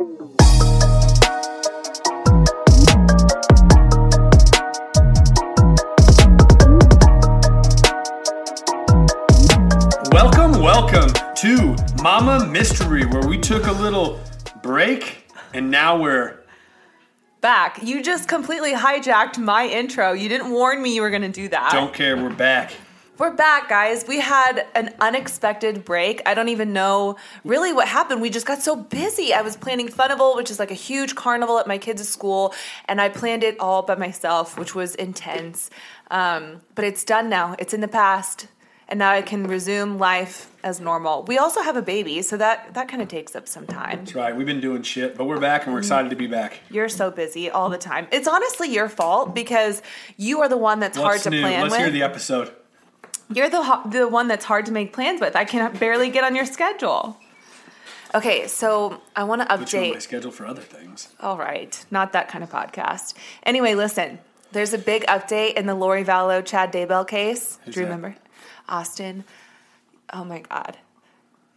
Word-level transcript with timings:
Welcome, 0.00 0.22
welcome 10.62 11.12
to 11.34 11.76
Mama 12.02 12.46
Mystery, 12.46 13.04
where 13.04 13.26
we 13.28 13.36
took 13.36 13.66
a 13.66 13.72
little 13.72 14.18
break 14.62 15.30
and 15.52 15.70
now 15.70 16.00
we're 16.00 16.44
back. 17.42 17.82
You 17.82 18.02
just 18.02 18.26
completely 18.26 18.72
hijacked 18.72 19.36
my 19.36 19.66
intro. 19.66 20.14
You 20.14 20.30
didn't 20.30 20.50
warn 20.50 20.80
me 20.80 20.94
you 20.94 21.02
were 21.02 21.10
going 21.10 21.20
to 21.20 21.28
do 21.28 21.48
that. 21.48 21.72
don't 21.72 21.92
care, 21.92 22.16
we're 22.16 22.30
back. 22.30 22.72
We're 23.20 23.34
back, 23.34 23.68
guys. 23.68 24.06
We 24.08 24.18
had 24.18 24.66
an 24.74 24.94
unexpected 24.98 25.84
break. 25.84 26.22
I 26.24 26.32
don't 26.32 26.48
even 26.48 26.72
know 26.72 27.16
really 27.44 27.70
what 27.70 27.86
happened. 27.86 28.22
We 28.22 28.30
just 28.30 28.46
got 28.46 28.62
so 28.62 28.74
busy. 28.74 29.34
I 29.34 29.42
was 29.42 29.58
planning 29.58 29.88
Funival, 29.88 30.36
which 30.36 30.50
is 30.50 30.58
like 30.58 30.70
a 30.70 30.74
huge 30.74 31.14
carnival 31.16 31.58
at 31.58 31.66
my 31.66 31.76
kids' 31.76 32.08
school, 32.08 32.54
and 32.88 32.98
I 32.98 33.10
planned 33.10 33.44
it 33.44 33.60
all 33.60 33.82
by 33.82 33.96
myself, 33.96 34.56
which 34.58 34.74
was 34.74 34.94
intense. 34.94 35.68
Um, 36.10 36.62
but 36.74 36.86
it's 36.86 37.04
done 37.04 37.28
now, 37.28 37.56
it's 37.58 37.74
in 37.74 37.82
the 37.82 37.88
past. 37.88 38.46
And 38.88 38.98
now 38.98 39.10
I 39.10 39.20
can 39.20 39.46
resume 39.46 39.98
life 39.98 40.50
as 40.64 40.80
normal. 40.80 41.22
We 41.24 41.36
also 41.36 41.60
have 41.60 41.76
a 41.76 41.82
baby, 41.82 42.22
so 42.22 42.38
that, 42.38 42.72
that 42.72 42.88
kind 42.88 43.02
of 43.02 43.08
takes 43.08 43.36
up 43.36 43.46
some 43.46 43.66
time. 43.66 43.98
That's 43.98 44.14
right, 44.14 44.34
we've 44.34 44.46
been 44.46 44.62
doing 44.62 44.82
shit, 44.82 45.18
but 45.18 45.26
we're 45.26 45.38
back 45.38 45.64
and 45.64 45.74
we're 45.74 45.80
excited 45.80 46.08
to 46.08 46.16
be 46.16 46.26
back. 46.26 46.60
You're 46.70 46.88
so 46.88 47.10
busy 47.10 47.50
all 47.50 47.68
the 47.68 47.76
time. 47.76 48.08
It's 48.12 48.26
honestly 48.26 48.72
your 48.72 48.88
fault 48.88 49.34
because 49.34 49.82
you 50.16 50.40
are 50.40 50.48
the 50.48 50.56
one 50.56 50.80
that's 50.80 50.96
What's 50.96 51.06
hard 51.06 51.20
to 51.20 51.30
new? 51.30 51.42
plan 51.42 51.60
Let's 51.64 51.72
with. 51.72 51.80
hear 51.82 51.90
the 51.90 52.02
episode. 52.02 52.54
You're 53.32 53.48
the 53.48 53.80
the 53.86 54.08
one 54.08 54.28
that's 54.28 54.44
hard 54.44 54.66
to 54.66 54.72
make 54.72 54.92
plans 54.92 55.20
with. 55.20 55.36
I 55.36 55.44
can 55.44 55.74
barely 55.76 56.10
get 56.10 56.24
on 56.24 56.34
your 56.34 56.46
schedule. 56.46 57.16
Okay, 58.14 58.48
so 58.48 59.00
I 59.14 59.22
want 59.24 59.42
to 59.42 59.46
update 59.48 59.58
Put 59.58 59.72
you 59.72 59.80
on 59.80 59.90
my 59.90 59.98
schedule 60.00 60.30
for 60.32 60.44
other 60.46 60.62
things. 60.62 61.08
All 61.20 61.36
right, 61.38 61.84
not 61.92 62.12
that 62.12 62.28
kind 62.28 62.42
of 62.42 62.50
podcast. 62.50 63.14
Anyway, 63.44 63.74
listen. 63.74 64.18
There's 64.52 64.72
a 64.72 64.78
big 64.78 65.06
update 65.06 65.52
in 65.54 65.66
the 65.66 65.76
Lori 65.76 66.02
Vallow 66.04 66.44
Chad 66.44 66.72
Daybell 66.72 67.06
case. 67.06 67.60
Who's 67.64 67.74
Do 67.76 67.80
you 67.82 67.86
that? 67.86 67.92
remember? 67.92 68.16
Austin. 68.68 69.22
Oh 70.12 70.24
my 70.24 70.40
God. 70.40 70.76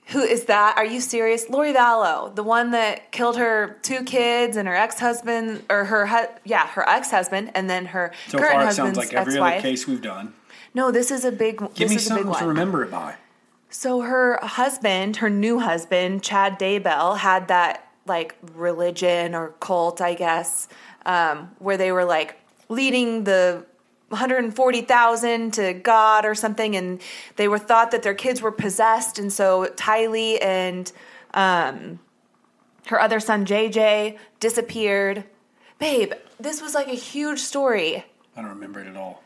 Who 0.08 0.22
is 0.22 0.46
that? 0.46 0.78
Are 0.78 0.86
you 0.86 1.02
serious? 1.02 1.50
Lori 1.50 1.74
Vallow, 1.74 2.36
the 2.36 2.44
one 2.44 2.70
that 2.72 3.12
killed 3.12 3.38
her 3.38 3.80
two 3.82 4.04
kids 4.04 4.58
and 4.58 4.68
her 4.68 4.76
ex 4.76 5.00
husband, 5.00 5.64
or 5.72 5.86
her, 5.86 6.06
hu- 6.06 6.28
yeah, 6.44 6.68
her 6.68 6.88
ex 6.88 7.10
husband, 7.10 7.52
and 7.56 7.68
then 7.68 7.86
her 7.86 8.12
So 8.28 8.38
current 8.38 8.54
far, 8.54 8.62
it 8.62 8.66
husband's 8.66 8.98
sounds 9.00 9.12
like 9.12 9.14
every 9.14 9.40
ex 9.40 9.42
other 9.42 9.62
case 9.62 9.88
we've 9.88 10.02
done. 10.02 10.34
No, 10.74 10.92
this 10.92 11.12
is 11.12 11.26
a 11.26 11.32
big. 11.32 11.60
Give 11.60 11.90
this 11.90 11.90
me 11.90 11.96
is 11.96 12.08
a 12.08 12.16
big 12.16 12.24
something 12.24 12.28
one. 12.30 12.40
to 12.40 12.48
remember 12.48 12.84
it 12.84 12.92
by. 12.92 13.16
So 13.70 14.02
her 14.02 14.40
husband, 14.42 15.18
her 15.18 15.30
new 15.30 15.60
husband, 15.60 16.24
Chad 16.24 16.60
Daybell, 16.60 17.18
had 17.18 17.48
that 17.48 17.88
like 18.06 18.36
religion 18.54 19.34
or 19.34 19.50
cult, 19.60 20.02
I 20.02 20.14
guess, 20.14 20.68
um, 21.06 21.52
where 21.60 21.78
they 21.78 21.92
were 21.92 22.06
like 22.06 22.40
leading 22.70 23.24
the 23.24 23.66
140,000 24.10 25.54
to 25.56 25.74
God 25.74 26.26
or 26.26 26.36
something, 26.36 26.76
and 26.76 27.02
they 27.36 27.48
were 27.48 27.58
thought 27.58 27.92
that 27.92 28.04
their 28.04 28.14
kids 28.14 28.42
were 28.42 28.52
possessed, 28.52 29.18
and 29.18 29.34
so 29.34 29.66
Tylee 29.76 30.38
and 30.42 30.92
um, 31.34 32.00
her 32.88 33.00
other 33.02 33.20
son 33.20 33.46
JJ 33.46 34.18
disappeared. 34.40 35.24
Babe, 35.80 36.14
this 36.40 36.62
was 36.62 36.76
like 36.76 36.88
a 36.88 36.96
huge 36.96 37.40
story. 37.40 38.06
I 38.38 38.42
don't 38.42 38.52
remember 38.52 38.80
it 38.82 38.88
at 38.88 38.96
all. 38.96 39.24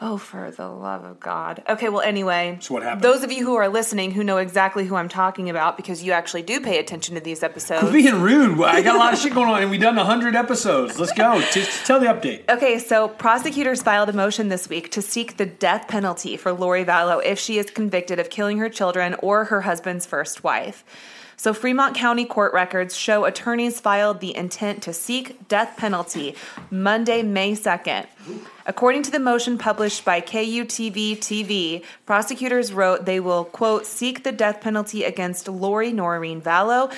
Oh, 0.00 0.16
for 0.16 0.52
the 0.52 0.68
love 0.68 1.02
of 1.02 1.18
God. 1.18 1.64
Okay, 1.68 1.88
well, 1.88 2.02
anyway. 2.02 2.58
So 2.60 2.74
what 2.74 2.84
happened? 2.84 3.02
Those 3.02 3.24
of 3.24 3.32
you 3.32 3.44
who 3.44 3.56
are 3.56 3.68
listening 3.68 4.12
who 4.12 4.22
know 4.22 4.36
exactly 4.36 4.86
who 4.86 4.94
I'm 4.94 5.08
talking 5.08 5.50
about 5.50 5.76
because 5.76 6.04
you 6.04 6.12
actually 6.12 6.42
do 6.42 6.60
pay 6.60 6.78
attention 6.78 7.16
to 7.16 7.20
these 7.20 7.42
episodes. 7.42 7.82
We're 7.82 7.92
being 7.92 8.22
rude. 8.22 8.62
I 8.62 8.82
got 8.82 8.94
a 8.94 8.98
lot 8.98 9.12
of 9.12 9.18
shit 9.18 9.34
going 9.34 9.48
on, 9.48 9.60
and 9.60 9.70
we've 9.70 9.80
done 9.80 9.96
100 9.96 10.36
episodes. 10.36 11.00
Let's 11.00 11.12
go. 11.12 11.40
Just 11.52 11.84
tell 11.84 11.98
the 11.98 12.06
update. 12.06 12.48
Okay, 12.48 12.78
so 12.78 13.08
prosecutors 13.08 13.82
filed 13.82 14.08
a 14.08 14.12
motion 14.12 14.48
this 14.48 14.68
week 14.68 14.92
to 14.92 15.02
seek 15.02 15.36
the 15.36 15.46
death 15.46 15.88
penalty 15.88 16.36
for 16.36 16.52
Lori 16.52 16.84
Vallow 16.84 17.20
if 17.24 17.40
she 17.40 17.58
is 17.58 17.68
convicted 17.70 18.20
of 18.20 18.30
killing 18.30 18.58
her 18.58 18.68
children 18.68 19.16
or 19.18 19.46
her 19.46 19.62
husband's 19.62 20.06
first 20.06 20.44
wife. 20.44 20.84
So 21.36 21.54
Fremont 21.54 21.96
County 21.96 22.24
court 22.24 22.52
records 22.52 22.96
show 22.96 23.24
attorneys 23.24 23.78
filed 23.78 24.18
the 24.18 24.36
intent 24.36 24.82
to 24.82 24.92
seek 24.92 25.46
death 25.46 25.76
penalty 25.76 26.34
Monday, 26.68 27.22
May 27.22 27.52
2nd. 27.52 28.06
According 28.68 29.04
to 29.04 29.10
the 29.10 29.18
motion 29.18 29.56
published 29.56 30.04
by 30.04 30.20
KUTV 30.20 31.16
TV, 31.16 31.82
prosecutors 32.04 32.70
wrote 32.70 33.06
they 33.06 33.18
will, 33.18 33.44
quote, 33.44 33.86
seek 33.86 34.24
the 34.24 34.30
death 34.30 34.60
penalty 34.60 35.04
against 35.04 35.48
Lori 35.48 35.90
Noreen 35.90 36.42
Vallow 36.42 36.92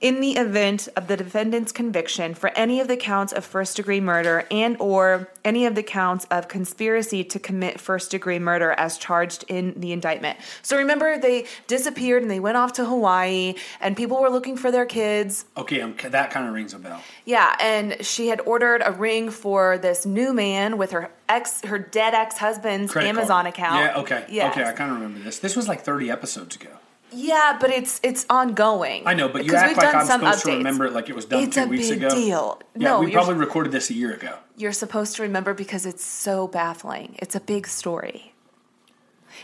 in 0.00 0.20
the 0.20 0.32
event 0.32 0.88
of 0.96 1.08
the 1.08 1.16
defendant's 1.16 1.72
conviction 1.72 2.34
for 2.34 2.50
any 2.50 2.80
of 2.80 2.88
the 2.88 2.96
counts 2.96 3.32
of 3.32 3.44
first 3.44 3.76
degree 3.76 4.00
murder 4.00 4.46
and 4.50 4.76
or 4.78 5.28
any 5.44 5.66
of 5.66 5.74
the 5.74 5.82
counts 5.82 6.26
of 6.30 6.48
conspiracy 6.48 7.24
to 7.24 7.38
commit 7.38 7.80
first 7.80 8.10
degree 8.10 8.38
murder 8.38 8.72
as 8.72 8.98
charged 8.98 9.44
in 9.48 9.74
the 9.78 9.92
indictment. 9.92 10.38
So 10.62 10.76
remember 10.76 11.18
they 11.18 11.46
disappeared 11.66 12.22
and 12.22 12.30
they 12.30 12.40
went 12.40 12.56
off 12.56 12.74
to 12.74 12.84
Hawaii 12.84 13.54
and 13.80 13.96
people 13.96 14.20
were 14.20 14.30
looking 14.30 14.56
for 14.56 14.70
their 14.70 14.86
kids. 14.86 15.44
Okay, 15.56 15.80
um, 15.80 15.96
that 16.10 16.30
kind 16.30 16.46
of 16.46 16.54
rings 16.54 16.74
a 16.74 16.78
bell. 16.78 17.02
Yeah, 17.24 17.56
and 17.60 18.04
she 18.04 18.28
had 18.28 18.40
ordered 18.42 18.82
a 18.84 18.92
ring 18.92 19.30
for 19.30 19.78
this 19.78 20.06
new 20.06 20.32
man 20.32 20.78
with 20.78 20.92
her 20.92 21.10
ex 21.28 21.62
her 21.64 21.78
dead 21.78 22.14
ex-husband's 22.14 22.92
Credit 22.92 23.08
Amazon 23.08 23.44
card. 23.44 23.54
account. 23.54 23.84
Yeah, 23.84 24.00
okay. 24.00 24.24
Yes. 24.28 24.52
Okay, 24.52 24.66
I 24.66 24.72
kind 24.72 24.90
of 24.90 24.98
remember 24.98 25.22
this. 25.24 25.38
This 25.38 25.56
was 25.56 25.68
like 25.68 25.82
30 25.82 26.10
episodes 26.10 26.56
ago. 26.56 26.70
Yeah, 27.12 27.56
but 27.60 27.70
it's 27.70 28.00
it's 28.02 28.26
ongoing. 28.28 29.02
I 29.06 29.14
know, 29.14 29.28
but 29.28 29.44
you 29.44 29.54
act 29.54 29.76
like 29.76 29.94
I'm 29.94 30.06
supposed 30.06 30.44
to 30.44 30.52
remember 30.56 30.86
it 30.86 30.92
like 30.92 31.08
it 31.08 31.14
was 31.16 31.24
done 31.24 31.42
It's 31.44 31.56
two 31.56 31.62
a 31.62 31.66
weeks 31.66 31.88
big 31.88 31.98
ago. 32.04 32.10
deal. 32.10 32.60
Yeah, 32.76 32.88
No, 32.88 33.00
we 33.00 33.10
probably 33.12 33.34
recorded 33.34 33.72
this 33.72 33.90
a 33.90 33.94
year 33.94 34.12
ago. 34.12 34.36
You're 34.56 34.72
supposed 34.72 35.16
to 35.16 35.22
remember 35.22 35.54
because 35.54 35.86
it's 35.86 36.04
so 36.04 36.46
baffling. 36.48 37.16
It's 37.18 37.34
a 37.34 37.40
big 37.40 37.66
story. 37.66 38.34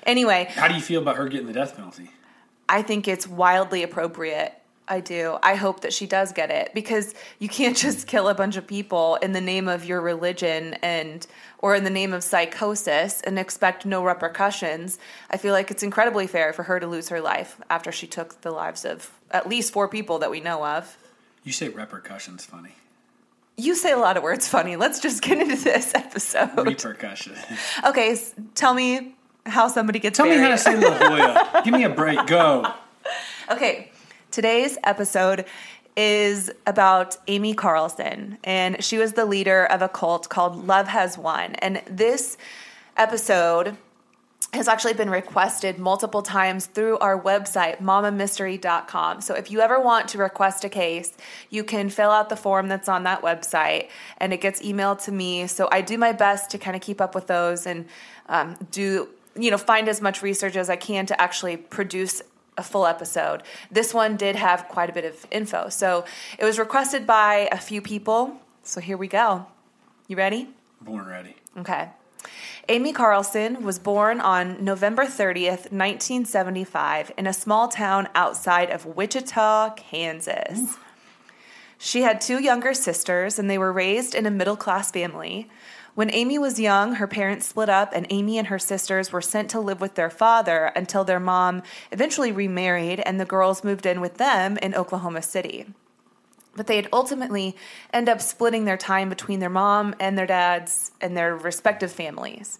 Anyway, 0.04 0.48
How 0.54 0.68
do 0.68 0.74
you 0.74 0.80
feel 0.80 1.00
about 1.00 1.16
her 1.16 1.28
getting 1.28 1.46
the 1.46 1.52
death 1.52 1.76
penalty? 1.76 2.10
I 2.68 2.82
think 2.82 3.06
it's 3.08 3.26
wildly 3.26 3.82
appropriate. 3.82 4.54
I 4.86 5.00
do. 5.00 5.38
I 5.42 5.54
hope 5.54 5.80
that 5.80 5.92
she 5.92 6.06
does 6.06 6.32
get 6.32 6.50
it 6.50 6.72
because 6.74 7.14
you 7.38 7.48
can't 7.48 7.76
just 7.86 8.06
kill 8.06 8.28
a 8.28 8.34
bunch 8.34 8.56
of 8.56 8.66
people 8.66 9.16
in 9.16 9.32
the 9.32 9.40
name 9.40 9.68
of 9.68 9.84
your 9.84 10.00
religion 10.00 10.74
and 10.82 11.26
or 11.58 11.74
in 11.74 11.84
the 11.84 11.90
name 11.90 12.12
of 12.12 12.22
psychosis 12.22 13.22
and 13.22 13.38
expect 13.38 13.86
no 13.86 14.04
repercussions. 14.04 14.98
I 15.30 15.38
feel 15.38 15.52
like 15.52 15.70
it's 15.70 15.82
incredibly 15.82 16.26
fair 16.26 16.52
for 16.52 16.64
her 16.64 16.78
to 16.78 16.86
lose 16.86 17.08
her 17.08 17.20
life 17.20 17.60
after 17.70 17.90
she 17.90 18.06
took 18.06 18.42
the 18.42 18.50
lives 18.50 18.84
of 18.84 19.10
at 19.30 19.48
least 19.48 19.72
four 19.72 19.88
people 19.88 20.18
that 20.18 20.30
we 20.30 20.40
know 20.40 20.64
of. 20.64 20.96
You 21.42 21.52
say 21.52 21.68
repercussions 21.68 22.44
funny. 22.44 22.72
You 23.56 23.74
say 23.74 23.92
a 23.92 23.98
lot 23.98 24.16
of 24.16 24.22
words 24.22 24.48
funny. 24.48 24.76
Let's 24.76 25.00
just 25.00 25.22
get 25.22 25.38
into 25.38 25.56
this 25.56 25.94
episode. 25.94 26.50
Repercussion. 26.56 27.36
Okay, 27.86 28.18
tell 28.54 28.74
me 28.74 29.14
how 29.46 29.68
somebody 29.68 29.98
gets 29.98 30.16
Tell 30.16 30.26
me 30.26 30.36
how 30.36 30.48
to 30.48 30.58
say 30.58 30.76
La 30.76 30.98
Jolla. 30.98 31.62
Give 31.64 31.72
me 31.72 31.84
a 31.84 31.90
break. 31.90 32.26
Go. 32.26 32.66
Okay, 33.50 33.92
today's 34.34 34.76
episode 34.82 35.44
is 35.96 36.50
about 36.66 37.16
Amy 37.28 37.54
Carlson, 37.54 38.36
and 38.42 38.82
she 38.82 38.98
was 38.98 39.12
the 39.12 39.24
leader 39.24 39.64
of 39.64 39.80
a 39.80 39.88
cult 39.88 40.28
called 40.28 40.66
Love 40.66 40.88
Has 40.88 41.16
Won. 41.16 41.54
And 41.56 41.80
this 41.88 42.36
episode 42.96 43.76
has 44.52 44.66
actually 44.66 44.94
been 44.94 45.08
requested 45.08 45.78
multiple 45.78 46.20
times 46.20 46.66
through 46.66 46.98
our 46.98 47.20
website, 47.20 47.80
mamamystery.com. 47.80 49.20
So 49.20 49.34
if 49.34 49.52
you 49.52 49.60
ever 49.60 49.80
want 49.80 50.08
to 50.08 50.18
request 50.18 50.64
a 50.64 50.68
case, 50.68 51.12
you 51.48 51.62
can 51.62 51.88
fill 51.88 52.10
out 52.10 52.28
the 52.28 52.36
form 52.36 52.66
that's 52.66 52.88
on 52.88 53.04
that 53.04 53.22
website 53.22 53.88
and 54.18 54.32
it 54.32 54.40
gets 54.40 54.60
emailed 54.62 55.04
to 55.04 55.12
me. 55.12 55.46
So 55.46 55.68
I 55.70 55.80
do 55.80 55.96
my 55.96 56.10
best 56.10 56.50
to 56.50 56.58
kind 56.58 56.74
of 56.74 56.82
keep 56.82 57.00
up 57.00 57.14
with 57.14 57.28
those 57.28 57.66
and 57.66 57.86
um, 58.28 58.56
do, 58.72 59.08
you 59.36 59.52
know, 59.52 59.58
find 59.58 59.88
as 59.88 60.00
much 60.00 60.22
research 60.22 60.56
as 60.56 60.68
I 60.68 60.76
can 60.76 61.06
to 61.06 61.20
actually 61.20 61.56
produce 61.56 62.20
a 62.56 62.62
full 62.62 62.86
episode. 62.86 63.42
This 63.70 63.92
one 63.92 64.16
did 64.16 64.36
have 64.36 64.68
quite 64.68 64.90
a 64.90 64.92
bit 64.92 65.04
of 65.04 65.26
info. 65.30 65.68
So 65.68 66.04
it 66.38 66.44
was 66.44 66.58
requested 66.58 67.06
by 67.06 67.48
a 67.50 67.58
few 67.58 67.82
people. 67.82 68.38
So 68.62 68.80
here 68.80 68.96
we 68.96 69.08
go. 69.08 69.46
You 70.06 70.16
ready? 70.16 70.48
Born 70.80 71.06
ready. 71.06 71.36
Okay. 71.56 71.90
Amy 72.68 72.92
Carlson 72.92 73.62
was 73.62 73.78
born 73.78 74.20
on 74.20 74.64
November 74.64 75.04
30th, 75.04 75.70
1975, 75.70 77.12
in 77.18 77.26
a 77.26 77.32
small 77.32 77.68
town 77.68 78.08
outside 78.14 78.70
of 78.70 78.86
Wichita, 78.86 79.74
Kansas. 79.76 80.78
She 81.76 82.02
had 82.02 82.22
two 82.22 82.42
younger 82.42 82.72
sisters, 82.72 83.38
and 83.38 83.50
they 83.50 83.58
were 83.58 83.72
raised 83.72 84.14
in 84.14 84.24
a 84.24 84.30
middle 84.30 84.56
class 84.56 84.90
family. 84.90 85.50
When 85.94 86.12
Amy 86.12 86.38
was 86.40 86.58
young, 86.58 86.94
her 86.96 87.06
parents 87.06 87.46
split 87.46 87.68
up, 87.68 87.92
and 87.94 88.06
Amy 88.10 88.36
and 88.36 88.48
her 88.48 88.58
sisters 88.58 89.12
were 89.12 89.22
sent 89.22 89.48
to 89.50 89.60
live 89.60 89.80
with 89.80 89.94
their 89.94 90.10
father 90.10 90.72
until 90.74 91.04
their 91.04 91.20
mom 91.20 91.62
eventually 91.92 92.32
remarried, 92.32 92.98
and 92.98 93.20
the 93.20 93.24
girls 93.24 93.62
moved 93.62 93.86
in 93.86 94.00
with 94.00 94.16
them 94.16 94.56
in 94.56 94.74
Oklahoma 94.74 95.22
City. 95.22 95.66
But 96.56 96.66
they'd 96.66 96.88
ultimately 96.92 97.56
end 97.92 98.08
up 98.08 98.20
splitting 98.20 98.64
their 98.64 98.76
time 98.76 99.08
between 99.08 99.38
their 99.38 99.50
mom 99.50 99.94
and 100.00 100.18
their 100.18 100.26
dads 100.26 100.90
and 101.00 101.16
their 101.16 101.36
respective 101.36 101.92
families. 101.92 102.58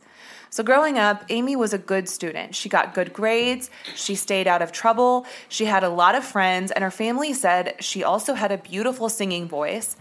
So, 0.51 0.63
growing 0.63 0.97
up, 0.97 1.25
Amy 1.29 1.57
was 1.57 1.73
a 1.73 1.79
good 1.79 2.09
student. 2.09 2.55
She 2.55 2.69
got 2.69 2.95
good 2.95 3.13
grades, 3.13 3.69
she 3.97 4.15
stayed 4.15 4.47
out 4.47 4.63
of 4.63 4.71
trouble, 4.71 5.27
she 5.49 5.65
had 5.65 5.83
a 5.83 5.89
lot 5.89 6.15
of 6.15 6.25
friends, 6.25 6.71
and 6.71 6.85
her 6.85 6.91
family 6.93 7.33
said 7.33 7.75
she 7.81 8.05
also 8.05 8.35
had 8.35 8.53
a 8.53 8.59
beautiful 8.59 9.09
singing 9.09 9.49
voice. 9.49 9.97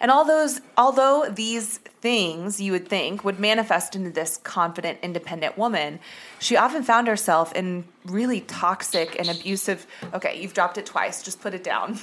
And 0.00 0.10
all 0.10 0.24
those, 0.24 0.60
although 0.78 1.28
these 1.30 1.78
things 2.00 2.60
you 2.60 2.72
would 2.72 2.88
think 2.88 3.22
would 3.22 3.38
manifest 3.38 3.94
into 3.94 4.10
this 4.10 4.38
confident, 4.38 4.98
independent 5.02 5.58
woman, 5.58 6.00
she 6.38 6.56
often 6.56 6.82
found 6.82 7.06
herself 7.06 7.52
in 7.52 7.84
really 8.06 8.40
toxic 8.40 9.18
and 9.18 9.28
abusive. 9.28 9.86
Okay, 10.14 10.40
you've 10.40 10.54
dropped 10.54 10.78
it 10.78 10.86
twice. 10.86 11.22
Just 11.22 11.40
put 11.40 11.52
it 11.52 11.62
down. 11.62 11.98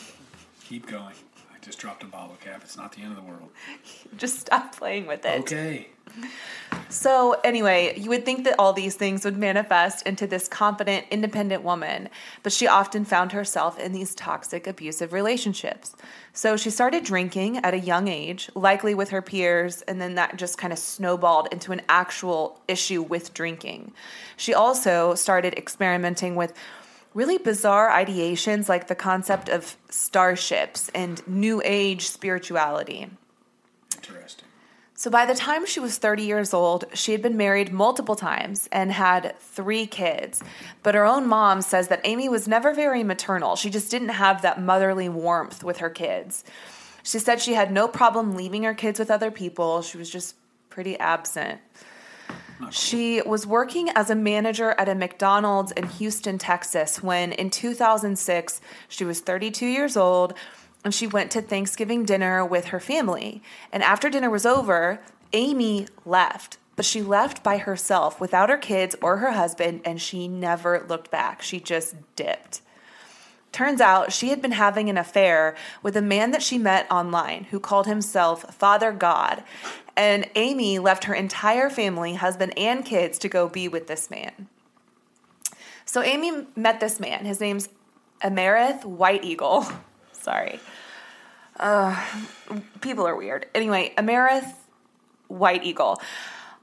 Keep 0.64 0.88
going. 0.88 1.16
Just 1.68 1.80
dropped 1.80 2.02
a 2.02 2.06
bottle 2.06 2.38
cap. 2.40 2.62
It's 2.64 2.78
not 2.78 2.94
the 2.94 3.02
end 3.02 3.12
of 3.12 3.18
the 3.18 3.30
world. 3.30 3.50
Just 4.18 4.40
stop 4.40 4.74
playing 4.74 5.06
with 5.06 5.26
it. 5.26 5.42
Okay. 5.42 5.90
So, 6.90 7.34
anyway, 7.44 8.00
you 8.00 8.10
would 8.10 8.24
think 8.24 8.46
that 8.46 8.56
all 8.58 8.72
these 8.72 8.96
things 8.96 9.26
would 9.26 9.36
manifest 9.36 10.08
into 10.08 10.26
this 10.26 10.48
confident, 10.48 11.06
independent 11.12 11.64
woman, 11.64 12.08
but 12.44 12.54
she 12.54 12.66
often 12.68 13.04
found 13.04 13.34
herself 13.34 13.78
in 13.78 13.92
these 13.92 14.16
toxic, 14.16 14.66
abusive 14.66 15.12
relationships. 15.12 15.96
So, 16.32 16.56
she 16.56 16.70
started 16.70 17.04
drinking 17.04 17.58
at 17.58 17.74
a 17.74 17.80
young 17.80 18.08
age, 18.08 18.50
likely 18.56 18.96
with 18.96 19.10
her 19.10 19.22
peers, 19.22 19.82
and 19.82 20.00
then 20.00 20.16
that 20.16 20.38
just 20.38 20.58
kind 20.58 20.72
of 20.72 20.80
snowballed 20.80 21.50
into 21.52 21.74
an 21.74 21.82
actual 21.90 22.62
issue 22.70 23.02
with 23.02 23.34
drinking. 23.34 23.92
She 24.38 24.54
also 24.54 25.14
started 25.16 25.56
experimenting 25.56 26.36
with 26.36 26.54
really 27.18 27.40
bizarre 27.40 27.90
ideations 27.90 28.70
like 28.70 28.88
the 28.88 28.94
concept 28.94 29.50
of 29.50 29.76
starships 29.90 30.88
and 30.94 31.28
new 31.28 31.60
age 31.66 32.08
spirituality. 32.08 33.10
Interesting. 33.96 34.46
So 34.94 35.10
by 35.10 35.26
the 35.26 35.34
time 35.34 35.66
she 35.66 35.80
was 35.80 35.98
30 35.98 36.22
years 36.22 36.54
old, 36.54 36.86
she 36.94 37.14
had 37.14 37.24
been 37.24 37.36
married 37.36 37.74
multiple 37.74 38.16
times 38.16 38.70
and 38.72 38.92
had 38.92 39.36
three 39.40 39.88
kids. 39.88 40.44
But 40.84 40.94
her 40.94 41.06
own 41.06 41.28
mom 41.28 41.64
says 41.64 41.88
that 41.88 42.02
Amy 42.04 42.30
was 42.30 42.48
never 42.48 42.72
very 42.72 43.04
maternal. 43.04 43.56
She 43.56 43.72
just 43.72 43.90
didn't 43.90 44.10
have 44.10 44.44
that 44.44 44.62
motherly 44.62 45.10
warmth 45.10 45.64
with 45.64 45.78
her 45.78 45.90
kids. 45.90 46.44
She 47.02 47.18
said 47.18 47.42
she 47.42 47.56
had 47.56 47.72
no 47.72 47.88
problem 47.88 48.36
leaving 48.36 48.62
her 48.62 48.76
kids 48.76 49.00
with 49.00 49.10
other 49.10 49.32
people. 49.32 49.82
She 49.82 49.98
was 49.98 50.12
just 50.12 50.36
pretty 50.70 51.00
absent. 51.00 51.62
She 52.72 53.22
was 53.22 53.46
working 53.46 53.90
as 53.90 54.10
a 54.10 54.16
manager 54.16 54.72
at 54.78 54.90
a 54.90 54.96
McDonald's 54.96 55.72
in 55.74 55.88
Houston, 55.88 56.38
Texas, 56.38 57.04
when 57.04 57.32
in 57.32 57.50
2006 57.50 58.62
she 58.88 59.06
was 59.06 59.20
32 59.20 59.66
years 59.66 59.96
old 59.96 60.34
and 60.84 60.94
she 60.94 61.08
went 61.08 61.32
to 61.32 61.42
Thanksgiving 61.42 62.06
dinner 62.06 62.46
with 62.46 62.66
her 62.66 62.80
family. 62.80 63.42
And 63.72 63.84
after 63.84 64.10
dinner 64.10 64.30
was 64.30 64.46
over, 64.46 65.02
Amy 65.34 65.88
left, 66.06 66.58
but 66.76 66.86
she 66.86 67.02
left 67.02 67.44
by 67.44 67.58
herself 67.58 68.22
without 68.22 68.50
her 68.50 68.58
kids 68.58 68.96
or 69.02 69.18
her 69.18 69.32
husband, 69.32 69.82
and 69.84 70.02
she 70.02 70.28
never 70.28 70.86
looked 70.88 71.12
back. 71.12 71.42
She 71.42 71.60
just 71.60 71.96
dipped. 72.16 72.62
Turns 73.52 73.82
out 73.82 74.14
she 74.14 74.30
had 74.30 74.42
been 74.42 74.52
having 74.52 74.90
an 74.90 74.98
affair 74.98 75.56
with 75.82 75.98
a 75.98 76.02
man 76.02 76.32
that 76.32 76.44
she 76.44 76.58
met 76.58 76.90
online 76.92 77.46
who 77.46 77.60
called 77.60 77.88
himself 77.88 78.54
Father 78.54 78.92
God. 78.92 79.44
And 79.98 80.30
Amy 80.36 80.78
left 80.78 81.06
her 81.06 81.16
entire 81.16 81.72
family, 81.72 82.14
husband 82.14 82.54
and 82.56 82.86
kids, 82.86 83.18
to 83.20 83.28
go 83.28 83.50
be 83.50 83.68
with 83.68 83.88
this 83.88 84.12
man. 84.12 84.48
So 85.86 86.04
Amy 86.04 86.46
met 86.56 86.80
this 86.80 87.00
man. 87.00 87.26
His 87.26 87.42
name's 87.42 87.68
Amerith 88.22 88.86
White 88.86 89.24
Eagle. 89.24 89.66
Sorry. 90.12 90.60
Uh, 91.60 92.00
people 92.82 93.08
are 93.08 93.16
weird. 93.16 93.48
Anyway, 93.56 93.94
Amerith 93.98 94.54
White 95.28 95.64
Eagle 95.64 96.00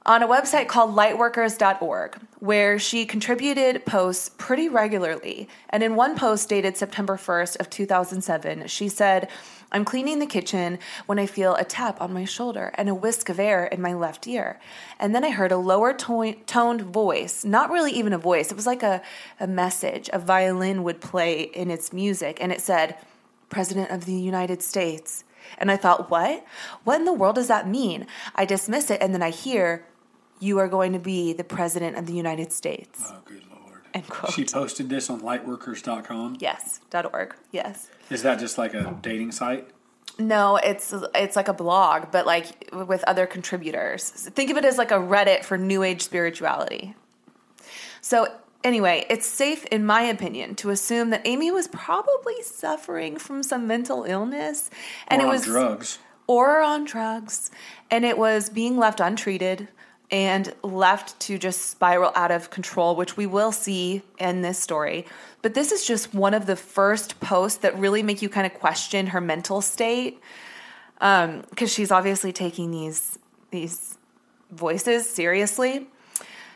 on 0.06 0.23
a 0.23 0.29
website 0.29 0.69
called 0.69 0.95
lightworkers.org, 0.95 2.19
where 2.39 2.79
she 2.79 3.06
contributed 3.06 3.87
posts 3.87 4.29
pretty 4.37 4.69
regularly. 4.69 5.49
And 5.71 5.83
in 5.83 5.97
one 5.97 6.15
post 6.15 6.49
dated 6.51 6.77
September 6.77 7.17
1st 7.17 7.59
of 7.59 7.71
2007, 7.71 8.67
she 8.67 8.89
said, 8.89 9.31
I'm 9.73 9.85
cleaning 9.85 10.19
the 10.19 10.27
kitchen 10.27 10.79
when 11.06 11.19
I 11.19 11.25
feel 11.25 11.55
a 11.55 11.65
tap 11.65 12.03
on 12.03 12.12
my 12.12 12.27
shoulder 12.27 12.71
and 12.75 12.89
a 12.89 12.95
whisk 12.95 13.31
of 13.31 13.41
air 13.41 13.65
in 13.65 13.81
my 13.81 13.95
left 13.95 14.27
ear. 14.29 14.61
And 15.01 15.15
then 15.15 15.25
I 15.25 15.31
heard 15.31 15.53
a 15.53 15.56
lower 15.56 15.95
to- 15.95 16.37
toned 16.47 16.83
voice, 16.83 17.45
not 17.45 17.71
really 17.71 17.93
even 17.93 18.12
a 18.12 18.19
voice, 18.19 18.50
it 18.50 18.57
was 18.57 18.67
like 18.67 18.83
a, 18.83 19.03
a 19.41 19.47
message 19.47 20.11
a 20.12 20.19
violin 20.19 20.83
would 20.83 21.00
play 21.00 21.43
in 21.43 21.71
its 21.71 21.93
music. 21.95 22.39
And 22.43 22.53
it 22.53 22.61
said, 22.61 22.97
President 23.49 23.91
of 23.91 24.05
the 24.05 24.15
United 24.15 24.62
States. 24.62 25.25
And 25.59 25.71
I 25.71 25.77
thought, 25.77 26.11
what? 26.11 26.45
What 26.85 26.99
in 26.99 27.05
the 27.05 27.12
world 27.12 27.37
does 27.37 27.49
that 27.49 27.69
mean? 27.69 28.07
I 28.35 28.45
dismiss 28.45 28.91
it, 28.91 29.00
and 29.00 29.15
then 29.15 29.23
I 29.23 29.31
hear, 29.31 29.85
you 30.41 30.59
are 30.59 30.69
going 30.69 30.93
to 30.93 30.99
be 30.99 31.33
the 31.33 31.45
President 31.45 31.97
of 31.97 32.07
the 32.07 32.13
United 32.15 32.53
States. 32.53 33.03
Oh, 33.07 33.19
good 33.25 33.43
lord. 33.51 33.83
End 33.95 34.09
quote. 34.09 34.33
She 34.33 34.45
posted 34.45 34.89
this 34.89 35.09
on 35.09 35.21
lightworkers.com. 35.21 36.37
Yes, 36.41 36.81
dot 36.91 37.13
.org. 37.13 37.35
Yes. 37.53 37.89
Is 38.11 38.23
that 38.23 38.39
just 38.39 38.59
like 38.59 38.75
a 38.75 38.97
dating 39.03 39.33
site? 39.33 39.69
No, 40.19 40.57
it's 40.57 40.95
it's 41.15 41.35
like 41.37 41.49
a 41.49 41.53
blog, 41.55 42.13
but 42.13 42.27
like 42.27 42.69
with 42.73 43.03
other 43.05 43.27
contributors. 43.27 44.09
Think 44.11 44.51
of 44.51 44.57
it 44.57 44.65
as 44.65 44.79
like 44.79 44.91
a 44.91 44.99
Reddit 44.99 45.45
for 45.45 45.59
new 45.59 45.83
age 45.83 46.03
spirituality. 46.03 46.95
So 48.01 48.29
anyway, 48.63 49.07
it's 49.09 49.27
safe 49.27 49.65
in 49.67 49.85
my 49.87 50.03
opinion 50.03 50.55
to 50.57 50.71
assume 50.71 51.11
that 51.11 51.23
Amy 51.27 51.51
was 51.51 51.69
probably 51.69 52.41
suffering 52.43 53.17
from 53.17 53.43
some 53.43 53.67
mental 53.67 54.05
illness 54.05 54.71
and 55.09 55.21
or 55.21 55.25
it 55.25 55.29
on 55.29 55.33
was 55.35 55.45
drugs. 55.45 55.99
or 56.27 56.61
on 56.61 56.85
drugs 56.85 57.51
and 57.91 58.05
it 58.05 58.19
was 58.19 58.51
being 58.51 58.77
left 58.77 59.01
untreated 59.01 59.69
and 60.14 60.55
left 60.62 61.19
to 61.19 61.37
just 61.38 61.70
spiral 61.70 62.12
out 62.14 62.31
of 62.31 62.49
control, 62.49 62.94
which 62.94 63.16
we 63.16 63.26
will 63.26 63.50
see 63.50 64.00
in 64.20 64.43
this 64.43 64.61
story. 64.61 65.06
But 65.43 65.55
this 65.55 65.72
is 65.72 65.84
just 65.84 66.14
one 66.14 66.34
of 66.34 66.46
the 66.46 66.55
first 66.55 67.19
posts 67.19 67.58
that 67.58 67.76
really 67.76 68.00
make 68.00 68.22
you 68.22 68.28
kind 68.28 68.46
of 68.46 68.55
question 68.55 69.08
her 69.08 69.20
mental 69.20 69.61
state, 69.61 70.20
um, 71.00 71.43
because 71.50 71.72
she's 71.72 71.90
obviously 71.90 72.32
taking 72.32 72.70
these 72.70 73.19
these 73.50 73.99
voices 74.52 75.11
seriously. 75.11 75.88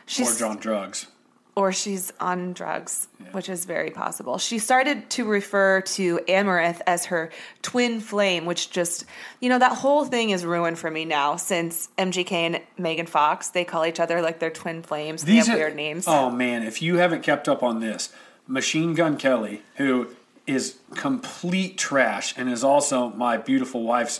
She's 0.05 0.41
Or 0.41 0.45
on 0.45 0.57
drugs. 0.57 1.07
Or 1.55 1.71
she's 1.71 2.13
on 2.19 2.53
drugs, 2.53 3.07
which 3.33 3.49
is 3.49 3.65
very 3.65 3.89
possible. 3.91 4.37
She 4.37 4.59
started 4.59 5.09
to 5.11 5.25
refer 5.25 5.81
to 5.81 6.19
Amaranth 6.27 6.81
as 6.87 7.05
her 7.05 7.31
twin 7.61 7.99
flame, 7.99 8.45
which 8.45 8.69
just, 8.71 9.03
you 9.41 9.49
know, 9.49 9.59
that 9.59 9.73
whole 9.77 10.05
thing 10.05 10.29
is 10.29 10.45
ruined 10.45 10.79
for 10.79 10.89
me 10.89 11.03
now 11.05 11.35
since 11.35 11.89
MGK 11.97 12.31
and 12.31 12.61
Megan 12.77 13.07
Fox, 13.07 13.49
they 13.49 13.65
call 13.65 13.85
each 13.85 13.99
other 13.99 14.21
like 14.21 14.39
their 14.39 14.51
twin 14.51 14.81
flames. 14.83 15.23
They 15.23 15.35
have 15.35 15.49
are- 15.49 15.55
weird 15.55 15.75
names. 15.75 16.05
Oh 16.07 16.29
man, 16.29 16.63
if 16.63 16.81
you 16.81 16.97
haven't 16.97 17.23
kept 17.23 17.49
up 17.49 17.61
on 17.61 17.79
this, 17.81 18.09
Machine 18.47 18.93
Gun 18.93 19.17
Kelly, 19.17 19.61
who 19.75 20.07
is 20.47 20.77
complete 20.95 21.77
trash 21.77 22.33
and 22.35 22.49
is 22.49 22.63
also 22.63 23.09
my 23.09 23.37
beautiful 23.37 23.83
wife's 23.83 24.19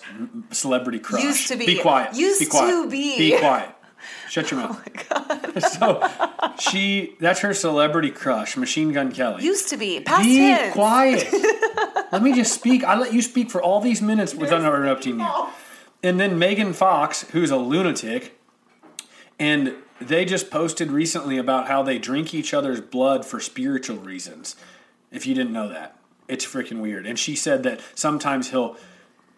celebrity 0.51 0.99
crush. 0.99 1.23
Used 1.23 1.47
to 1.47 1.55
be. 1.55 1.65
Be 1.65 1.79
quiet. 1.79 2.15
Used 2.15 2.39
be 2.39 2.45
quiet. 2.45 2.69
to 2.71 2.89
be. 2.89 3.17
Be 3.17 3.37
quiet. 3.39 3.69
Shut 4.29 4.51
your 4.51 4.59
mouth. 4.61 4.85
Oh 5.11 5.59
so 5.59 6.53
she 6.59 7.15
that's 7.19 7.39
her 7.39 7.53
celebrity 7.53 8.11
crush, 8.11 8.55
Machine 8.57 8.91
Gun 8.91 9.11
Kelly. 9.11 9.43
Used 9.43 9.69
to 9.69 9.77
be. 9.77 9.99
Past 10.01 10.23
Be 10.23 10.37
tense. 10.37 10.73
quiet. 10.73 11.27
let 12.11 12.21
me 12.21 12.33
just 12.33 12.53
speak. 12.53 12.83
I 12.83 12.97
let 12.97 13.13
you 13.13 13.21
speak 13.21 13.49
for 13.49 13.61
all 13.61 13.81
these 13.81 14.01
minutes 14.01 14.35
without 14.35 14.61
interrupting 14.61 15.19
you. 15.19 15.47
And 16.03 16.19
then 16.19 16.37
Megan 16.37 16.73
Fox, 16.73 17.23
who's 17.31 17.51
a 17.51 17.57
lunatic, 17.57 18.39
and 19.39 19.75
they 19.99 20.25
just 20.25 20.49
posted 20.49 20.91
recently 20.91 21.37
about 21.37 21.67
how 21.67 21.83
they 21.83 21.97
drink 21.97 22.33
each 22.33 22.53
other's 22.53 22.81
blood 22.81 23.25
for 23.25 23.39
spiritual 23.39 23.97
reasons. 23.97 24.55
If 25.11 25.25
you 25.25 25.33
didn't 25.33 25.53
know 25.53 25.69
that, 25.69 25.97
it's 26.27 26.45
freaking 26.45 26.79
weird. 26.81 27.05
And 27.05 27.17
she 27.17 27.35
said 27.35 27.63
that 27.63 27.81
sometimes 27.95 28.51
he'll 28.51 28.77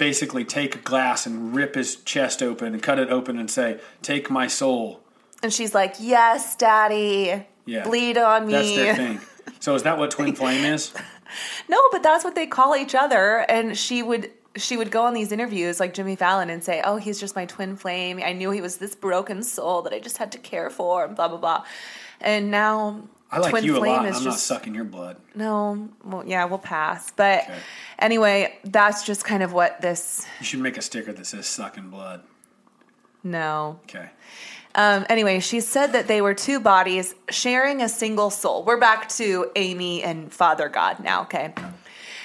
basically 0.01 0.43
take 0.43 0.73
a 0.73 0.79
glass 0.79 1.27
and 1.27 1.53
rip 1.53 1.75
his 1.75 1.97
chest 1.97 2.41
open 2.41 2.73
and 2.73 2.81
cut 2.81 2.97
it 2.97 3.09
open 3.09 3.37
and 3.37 3.51
say, 3.51 3.79
"Take 4.01 4.31
my 4.31 4.47
soul." 4.47 4.99
And 5.43 5.53
she's 5.53 5.75
like, 5.75 5.95
yes, 5.99 6.55
daddy. 6.55 7.45
Yeah, 7.65 7.83
Bleed 7.83 8.17
on 8.17 8.47
me. 8.47 8.53
That's 8.53 8.75
their 8.75 8.95
thing. 9.03 9.21
So 9.59 9.75
is 9.75 9.83
that 9.83 9.99
what 9.99 10.09
twin 10.09 10.33
flame 10.33 10.65
is? 10.65 10.91
No, 11.69 11.79
but 11.91 12.01
that's 12.01 12.23
what 12.23 12.33
they 12.33 12.47
call 12.47 12.75
each 12.75 12.95
other. 12.95 13.45
And 13.47 13.77
she 13.77 14.01
would 14.01 14.31
she 14.55 14.75
would 14.75 14.89
go 14.89 15.03
on 15.03 15.13
these 15.13 15.31
interviews 15.31 15.79
like 15.79 15.93
Jimmy 15.93 16.15
Fallon 16.15 16.49
and 16.49 16.63
say, 16.63 16.81
"Oh, 16.83 16.97
he's 16.97 17.19
just 17.19 17.35
my 17.35 17.45
twin 17.45 17.75
flame. 17.75 18.19
I 18.23 18.33
knew 18.33 18.49
he 18.49 18.59
was 18.59 18.77
this 18.77 18.95
broken 18.95 19.43
soul 19.43 19.83
that 19.83 19.93
I 19.93 19.99
just 19.99 20.17
had 20.17 20.31
to 20.31 20.39
care 20.39 20.71
for," 20.71 21.05
and 21.05 21.15
blah 21.15 21.27
blah 21.27 21.37
blah. 21.37 21.63
And 22.19 22.49
now 22.49 23.03
I 23.31 23.39
like 23.39 23.51
twin 23.51 23.63
you 23.63 23.75
a 23.77 23.79
flame 23.79 23.97
lot. 23.97 24.05
is 24.07 24.17
I'm 24.17 24.23
not 24.25 24.39
sucking 24.39 24.75
your 24.75 24.83
blood. 24.83 25.17
no. 25.35 25.89
Well, 26.03 26.23
yeah, 26.25 26.45
we'll 26.45 26.57
pass. 26.59 27.11
But 27.11 27.43
Okay. 27.45 27.57
anyway, 27.99 28.57
that's 28.65 29.03
just 29.05 29.23
kind 29.23 29.41
of 29.43 29.53
what 29.53 29.79
this. 29.81 30.25
You 30.39 30.45
should 30.45 30.59
make 30.59 30.77
a 30.77 30.81
sticker 30.81 31.13
that 31.13 31.25
says 31.25 31.47
"sucking 31.47 31.89
blood." 31.89 32.23
No. 33.23 33.79
Okay. 33.83 34.09
Um, 34.73 35.05
anyway, 35.09 35.39
she 35.41 35.59
said 35.59 35.87
that 35.93 36.07
they 36.07 36.21
were 36.21 36.33
two 36.33 36.59
bodies 36.59 37.13
sharing 37.29 37.81
a 37.81 37.89
single 37.89 38.29
soul. 38.29 38.63
We're 38.63 38.79
back 38.79 39.09
to 39.09 39.51
Amy 39.55 40.01
and 40.01 40.31
Father 40.33 40.69
God 40.69 40.99
now, 41.01 41.23
okay? 41.23 41.53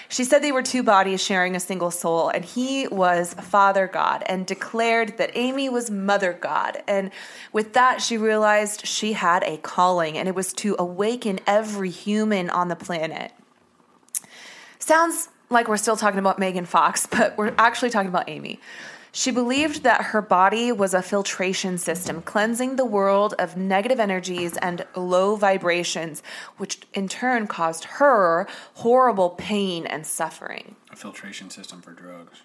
She 0.09 0.25
said 0.25 0.43
they 0.43 0.53
were 0.53 0.63
two 0.63 0.83
bodies 0.83 1.23
sharing 1.23 1.57
a 1.57 1.61
single 1.61 1.91
soul, 1.91 2.29
and 2.29 2.45
he 2.45 2.87
was 2.89 3.35
Father 3.35 3.87
God, 3.87 4.23
and 4.27 4.47
declared 4.47 5.19
that 5.19 5.31
Amy 5.35 5.69
was 5.69 5.91
Mother 5.91 6.33
God. 6.33 6.83
And 6.87 7.11
with 7.53 7.73
that, 7.73 8.01
she 8.01 8.17
realized 8.17 8.87
she 8.87 9.15
had 9.15 9.43
a 9.45 9.57
calling, 9.59 10.17
and 10.17 10.29
it 10.29 10.35
was 10.35 10.53
to 10.55 10.77
awaken 10.79 11.41
every 11.47 11.91
human 11.91 12.51
on 12.51 12.69
the 12.69 12.77
planet. 12.77 13.33
Sounds 14.79 15.29
like 15.51 15.69
we're 15.69 15.77
still 15.77 15.97
talking 15.97 16.19
about 16.19 16.39
Megan 16.39 16.67
Fox, 16.67 17.07
but 17.11 17.37
we're 17.37 17.55
actually 17.59 17.91
talking 17.91 18.09
about 18.09 18.29
Amy. 18.29 18.61
She 19.17 19.31
believed 19.31 19.83
that 19.83 20.13
her 20.13 20.21
body 20.21 20.71
was 20.71 20.93
a 20.93 21.01
filtration 21.01 21.79
system, 21.79 22.21
cleansing 22.21 22.77
the 22.77 22.85
world 22.85 23.33
of 23.39 23.57
negative 23.57 23.99
energies 23.99 24.59
and 24.59 24.85
low 24.95 25.37
vibrations, 25.37 26.23
which 26.59 26.81
in 26.93 27.09
turn 27.09 27.47
caused 27.47 27.85
her 27.85 28.47
horrible 28.75 29.31
pain 29.31 29.87
and 29.87 30.07
suffering. 30.07 30.77
A 30.91 30.97
filtration 30.97 31.49
system 31.49 31.81
for 31.81 31.93
drugs. 31.93 32.43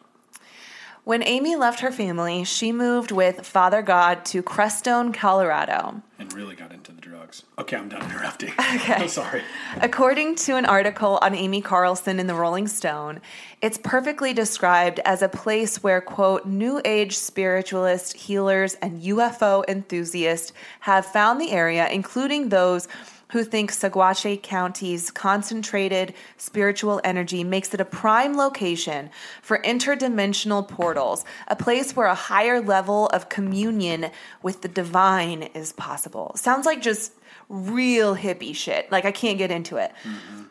When 1.03 1.23
Amy 1.23 1.55
left 1.55 1.79
her 1.79 1.91
family, 1.91 2.43
she 2.43 2.71
moved 2.71 3.11
with 3.11 3.43
Father 3.43 3.81
God 3.81 4.23
to 4.25 4.43
Crestone, 4.43 5.11
Colorado. 5.11 6.03
And 6.19 6.31
really 6.31 6.55
got 6.55 6.71
into 6.71 6.91
the 6.91 7.01
drugs. 7.01 7.41
Okay, 7.57 7.75
I'm 7.75 7.89
done 7.89 8.03
interrupting. 8.03 8.53
Okay. 8.75 8.93
I'm 8.93 9.07
sorry. 9.07 9.41
According 9.81 10.35
to 10.35 10.55
an 10.55 10.65
article 10.65 11.17
on 11.23 11.33
Amy 11.33 11.61
Carlson 11.61 12.19
in 12.19 12.27
the 12.27 12.35
Rolling 12.35 12.67
Stone, 12.67 13.19
it's 13.61 13.79
perfectly 13.79 14.31
described 14.31 14.99
as 15.03 15.21
a 15.23 15.27
place 15.27 15.81
where, 15.81 16.01
quote, 16.01 16.45
New 16.45 16.81
Age 16.85 17.17
spiritualists, 17.17 18.13
healers, 18.13 18.75
and 18.75 19.01
UFO 19.01 19.65
enthusiasts 19.67 20.53
have 20.81 21.05
found 21.05 21.41
the 21.41 21.51
area, 21.51 21.89
including 21.89 22.49
those 22.49 22.87
who 23.31 23.43
thinks 23.43 23.79
Saguache 23.79 24.41
County's 24.41 25.09
concentrated 25.11 26.13
spiritual 26.37 27.01
energy 27.03 27.43
makes 27.43 27.73
it 27.73 27.81
a 27.81 27.85
prime 27.85 28.37
location 28.37 29.09
for 29.41 29.59
interdimensional 29.59 30.67
portals, 30.67 31.25
a 31.47 31.55
place 31.55 31.95
where 31.95 32.07
a 32.07 32.15
higher 32.15 32.61
level 32.61 33.07
of 33.07 33.29
communion 33.29 34.11
with 34.43 34.61
the 34.61 34.67
divine 34.67 35.43
is 35.53 35.73
possible. 35.73 36.33
Sounds 36.35 36.65
like 36.65 36.81
just 36.81 37.13
real 37.49 38.15
hippie 38.15 38.55
shit. 38.55 38.91
Like, 38.91 39.05
I 39.05 39.11
can't 39.11 39.37
get 39.37 39.51
into 39.51 39.77
it. 39.77 39.91
Mm-hmm. 40.03 40.43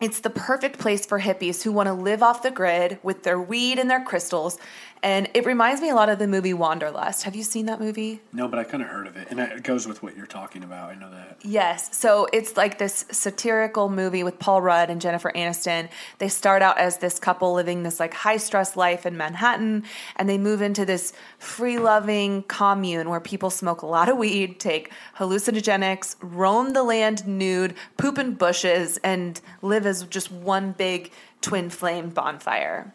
It's 0.00 0.20
the 0.20 0.30
perfect 0.30 0.78
place 0.78 1.06
for 1.06 1.20
hippies 1.20 1.62
who 1.62 1.72
want 1.72 1.86
to 1.86 1.94
live 1.94 2.22
off 2.22 2.42
the 2.42 2.50
grid 2.50 2.98
with 3.02 3.22
their 3.22 3.40
weed 3.40 3.78
and 3.78 3.88
their 3.88 4.04
crystals 4.04 4.58
and 5.04 5.28
it 5.34 5.44
reminds 5.44 5.82
me 5.82 5.90
a 5.90 5.94
lot 5.94 6.08
of 6.08 6.18
the 6.18 6.26
movie 6.26 6.54
Wanderlust. 6.54 7.24
Have 7.24 7.36
you 7.36 7.42
seen 7.42 7.66
that 7.66 7.78
movie? 7.78 8.22
No, 8.32 8.48
but 8.48 8.58
I 8.58 8.64
kind 8.64 8.82
of 8.82 8.88
heard 8.88 9.06
of 9.06 9.18
it, 9.18 9.28
and 9.30 9.38
it 9.38 9.62
goes 9.62 9.86
with 9.86 10.02
what 10.02 10.16
you're 10.16 10.24
talking 10.24 10.64
about. 10.64 10.90
I 10.90 10.94
know 10.94 11.10
that. 11.10 11.38
Yes, 11.42 11.94
so 11.94 12.26
it's 12.32 12.56
like 12.56 12.78
this 12.78 13.04
satirical 13.12 13.90
movie 13.90 14.22
with 14.22 14.38
Paul 14.38 14.62
Rudd 14.62 14.88
and 14.88 15.02
Jennifer 15.02 15.30
Aniston. 15.36 15.90
They 16.18 16.28
start 16.28 16.62
out 16.62 16.78
as 16.78 16.96
this 16.98 17.18
couple 17.18 17.52
living 17.52 17.82
this 17.82 18.00
like 18.00 18.14
high 18.14 18.38
stress 18.38 18.76
life 18.76 19.04
in 19.04 19.14
Manhattan, 19.18 19.84
and 20.16 20.26
they 20.26 20.38
move 20.38 20.62
into 20.62 20.86
this 20.86 21.12
free 21.38 21.78
loving 21.78 22.42
commune 22.44 23.10
where 23.10 23.20
people 23.20 23.50
smoke 23.50 23.82
a 23.82 23.86
lot 23.86 24.08
of 24.08 24.16
weed, 24.16 24.58
take 24.58 24.90
hallucinogenics, 25.18 26.16
roam 26.22 26.72
the 26.72 26.82
land 26.82 27.26
nude, 27.26 27.74
poop 27.98 28.16
in 28.16 28.32
bushes, 28.32 28.96
and 29.04 29.42
live 29.60 29.84
as 29.84 30.04
just 30.04 30.32
one 30.32 30.72
big 30.72 31.12
twin 31.42 31.68
flame 31.68 32.08
bonfire. 32.08 32.94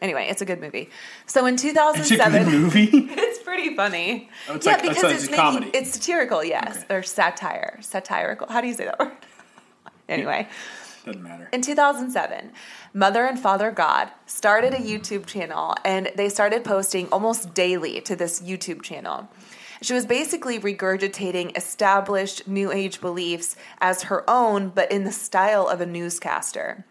Anyway, 0.00 0.26
it's 0.30 0.40
a 0.40 0.44
good 0.44 0.60
movie. 0.60 0.90
So 1.26 1.46
in 1.46 1.56
2007, 1.56 2.34
it's 2.34 2.48
a 2.48 2.50
good 2.50 2.60
movie. 2.60 2.88
it's 2.92 3.42
pretty 3.42 3.74
funny. 3.74 4.28
Oh, 4.48 4.54
it's 4.54 4.66
yeah, 4.66 4.72
like, 4.72 4.82
because 4.82 5.04
it's, 5.04 5.22
it's 5.24 5.30
making, 5.30 5.36
comedy. 5.36 5.70
It's 5.74 5.92
satirical, 5.92 6.44
yes, 6.44 6.84
okay. 6.84 6.94
or 6.94 7.02
satire, 7.02 7.78
satirical. 7.80 8.46
How 8.48 8.60
do 8.60 8.68
you 8.68 8.74
say 8.74 8.84
that 8.84 8.98
word? 8.98 9.12
anyway, 10.08 10.48
doesn't 11.04 11.22
matter. 11.22 11.48
In 11.52 11.62
2007, 11.62 12.52
Mother 12.94 13.26
and 13.26 13.38
Father 13.38 13.70
God 13.70 14.10
started 14.26 14.72
a 14.72 14.78
YouTube 14.78 15.26
channel, 15.26 15.74
and 15.84 16.10
they 16.16 16.28
started 16.28 16.64
posting 16.64 17.08
almost 17.08 17.54
daily 17.54 18.00
to 18.02 18.14
this 18.14 18.40
YouTube 18.40 18.82
channel. 18.82 19.28
She 19.80 19.94
was 19.94 20.06
basically 20.06 20.58
regurgitating 20.58 21.56
established 21.56 22.48
New 22.48 22.72
Age 22.72 23.00
beliefs 23.00 23.56
as 23.80 24.04
her 24.04 24.28
own, 24.28 24.70
but 24.70 24.90
in 24.90 25.04
the 25.04 25.12
style 25.12 25.68
of 25.68 25.80
a 25.80 25.86
newscaster. 25.86 26.84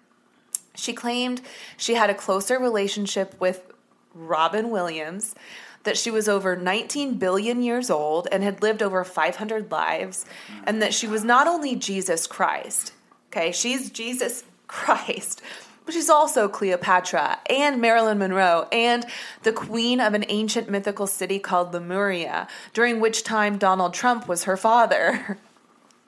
She 0.77 0.93
claimed 0.93 1.41
she 1.75 1.95
had 1.95 2.09
a 2.09 2.15
closer 2.15 2.59
relationship 2.59 3.35
with 3.39 3.73
Robin 4.13 4.69
Williams, 4.69 5.35
that 5.83 5.97
she 5.97 6.11
was 6.11 6.27
over 6.27 6.55
19 6.55 7.15
billion 7.15 7.61
years 7.61 7.89
old 7.89 8.27
and 8.31 8.43
had 8.43 8.61
lived 8.61 8.83
over 8.83 9.03
500 9.03 9.71
lives, 9.71 10.25
and 10.65 10.81
that 10.81 10.93
she 10.93 11.07
was 11.07 11.23
not 11.23 11.47
only 11.47 11.75
Jesus 11.75 12.27
Christ, 12.27 12.93
okay, 13.29 13.51
she's 13.51 13.89
Jesus 13.89 14.43
Christ, 14.67 15.41
but 15.85 15.93
she's 15.93 16.09
also 16.09 16.49
Cleopatra 16.49 17.39
and 17.49 17.79
Marilyn 17.79 18.17
Monroe 18.17 18.67
and 18.71 19.05
the 19.43 19.53
queen 19.53 20.01
of 20.01 20.13
an 20.13 20.25
ancient 20.27 20.69
mythical 20.69 21.07
city 21.07 21.39
called 21.39 21.73
Lemuria, 21.73 22.47
during 22.73 22.99
which 22.99 23.23
time 23.23 23.57
Donald 23.57 23.93
Trump 23.93 24.27
was 24.27 24.43
her 24.43 24.57
father. 24.57 25.37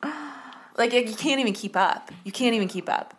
like, 0.78 0.92
you 0.92 1.16
can't 1.16 1.40
even 1.40 1.54
keep 1.54 1.78
up. 1.78 2.12
You 2.26 2.34
can't 2.34 2.56
even 2.56 2.68
keep 2.68 2.90
up. 2.90 3.14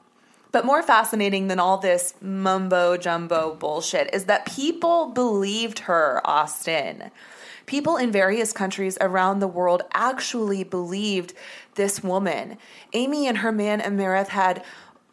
But 0.52 0.66
more 0.66 0.82
fascinating 0.82 1.46
than 1.46 1.60
all 1.60 1.78
this 1.78 2.14
mumbo 2.20 2.96
jumbo 2.96 3.54
bullshit 3.54 4.12
is 4.12 4.24
that 4.24 4.46
people 4.46 5.10
believed 5.10 5.80
her, 5.80 6.20
Austin. 6.24 7.10
People 7.66 7.96
in 7.96 8.10
various 8.10 8.52
countries 8.52 8.98
around 9.00 9.38
the 9.38 9.46
world 9.46 9.82
actually 9.94 10.64
believed 10.64 11.34
this 11.76 12.02
woman. 12.02 12.58
Amy 12.92 13.28
and 13.28 13.38
her 13.38 13.52
man 13.52 13.80
Amerith 13.80 14.28
had 14.28 14.64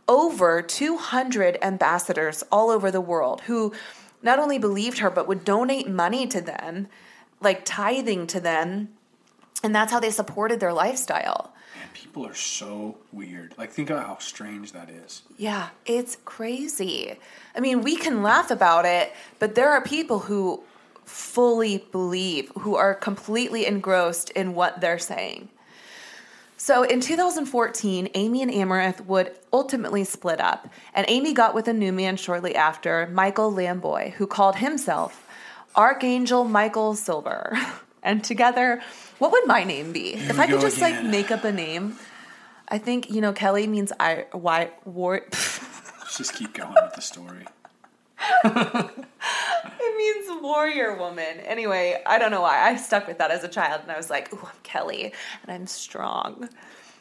over 0.07 0.61
200 0.61 1.57
ambassadors 1.61 2.43
all 2.51 2.71
over 2.71 2.89
the 2.89 3.01
world 3.01 3.41
who 3.41 3.73
not 4.23 4.39
only 4.39 4.57
believed 4.57 4.99
her, 4.99 5.11
but 5.11 5.27
would 5.27 5.45
donate 5.45 5.87
money 5.87 6.25
to 6.25 6.41
them, 6.41 6.87
like 7.39 7.63
tithing 7.63 8.25
to 8.27 8.39
them. 8.39 8.89
And 9.61 9.75
that's 9.75 9.91
how 9.91 9.99
they 9.99 10.09
supported 10.09 10.59
their 10.59 10.73
lifestyle 10.73 11.53
people 11.97 12.25
are 12.25 12.35
so 12.35 12.95
weird. 13.11 13.55
Like, 13.57 13.71
think 13.71 13.89
about 13.89 14.05
how 14.05 14.17
strange 14.19 14.71
that 14.73 14.89
is. 14.89 15.23
Yeah, 15.37 15.69
it's 15.85 16.17
crazy. 16.25 17.17
I 17.55 17.59
mean, 17.59 17.81
we 17.81 17.95
can 17.95 18.21
laugh 18.21 18.51
about 18.51 18.85
it, 18.85 19.11
but 19.39 19.55
there 19.55 19.71
are 19.71 19.81
people 19.81 20.19
who 20.19 20.61
fully 21.05 21.79
believe, 21.91 22.51
who 22.59 22.75
are 22.75 22.93
completely 22.93 23.65
engrossed 23.65 24.29
in 24.31 24.53
what 24.53 24.79
they're 24.79 24.99
saying. 24.99 25.49
So 26.57 26.83
in 26.83 27.01
2014, 27.01 28.09
Amy 28.13 28.41
and 28.41 28.51
Amerith 28.51 29.05
would 29.05 29.31
ultimately 29.51 30.03
split 30.03 30.39
up, 30.39 30.69
and 30.93 31.05
Amy 31.07 31.33
got 31.33 31.55
with 31.55 31.67
a 31.67 31.73
new 31.73 31.91
man 31.91 32.17
shortly 32.17 32.55
after, 32.55 33.07
Michael 33.07 33.51
Lamboy, 33.51 34.11
who 34.13 34.27
called 34.27 34.57
himself 34.57 35.27
Archangel 35.75 36.43
Michael 36.43 36.93
Silver. 36.95 37.57
and 38.03 38.23
together, 38.23 38.81
what 39.19 39.31
would 39.31 39.47
my 39.47 39.63
name 39.63 39.91
be? 39.91 40.15
Here 40.15 40.29
if 40.29 40.39
I 40.39 40.47
could 40.47 40.61
just 40.61 40.77
again. 40.77 41.03
like 41.03 41.11
make 41.11 41.31
up 41.31 41.43
a 41.43 41.51
name, 41.51 41.97
I 42.67 42.77
think 42.77 43.09
you 43.09 43.21
know 43.21 43.33
Kelly 43.33 43.67
means 43.67 43.91
I 43.99 44.25
why 44.31 44.71
war. 44.85 45.21
Let's 45.31 46.17
just 46.17 46.35
keep 46.35 46.53
going 46.53 46.73
with 46.73 46.93
the 46.93 47.01
story. 47.01 47.45
it 48.43 49.97
means 49.97 50.41
warrior 50.41 50.95
woman. 50.95 51.39
Anyway, 51.45 52.01
I 52.05 52.17
don't 52.17 52.31
know 52.31 52.41
why 52.41 52.69
I 52.69 52.75
stuck 52.75 53.07
with 53.07 53.17
that 53.19 53.31
as 53.31 53.43
a 53.43 53.47
child, 53.47 53.81
and 53.83 53.91
I 53.91 53.97
was 53.97 54.09
like, 54.09 54.33
"Ooh, 54.33 54.39
I'm 54.41 54.59
Kelly, 54.63 55.13
and 55.43 55.51
I'm 55.51 55.67
strong." 55.67 56.49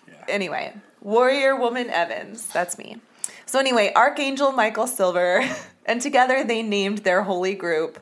Yeah. 0.08 0.14
Anyway, 0.28 0.74
warrior 1.00 1.56
woman 1.56 1.88
Evans. 1.90 2.46
That's 2.48 2.78
me. 2.78 2.98
So 3.46 3.58
anyway, 3.58 3.92
Archangel 3.94 4.52
Michael 4.52 4.86
Silver, 4.86 5.48
and 5.86 6.00
together 6.00 6.44
they 6.44 6.62
named 6.62 6.98
their 6.98 7.22
holy 7.22 7.54
group. 7.54 7.98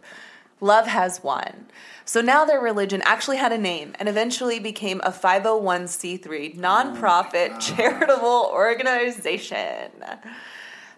Love 0.60 0.86
has 0.86 1.22
won. 1.22 1.66
So 2.04 2.20
now 2.20 2.44
their 2.44 2.60
religion 2.60 3.02
actually 3.04 3.38
had 3.38 3.52
a 3.52 3.58
name 3.58 3.94
and 3.98 4.08
eventually 4.08 4.58
became 4.58 5.00
a 5.02 5.10
501c3 5.10 6.56
nonprofit 6.56 7.52
oh 7.54 7.58
charitable 7.60 8.50
organization. 8.52 9.90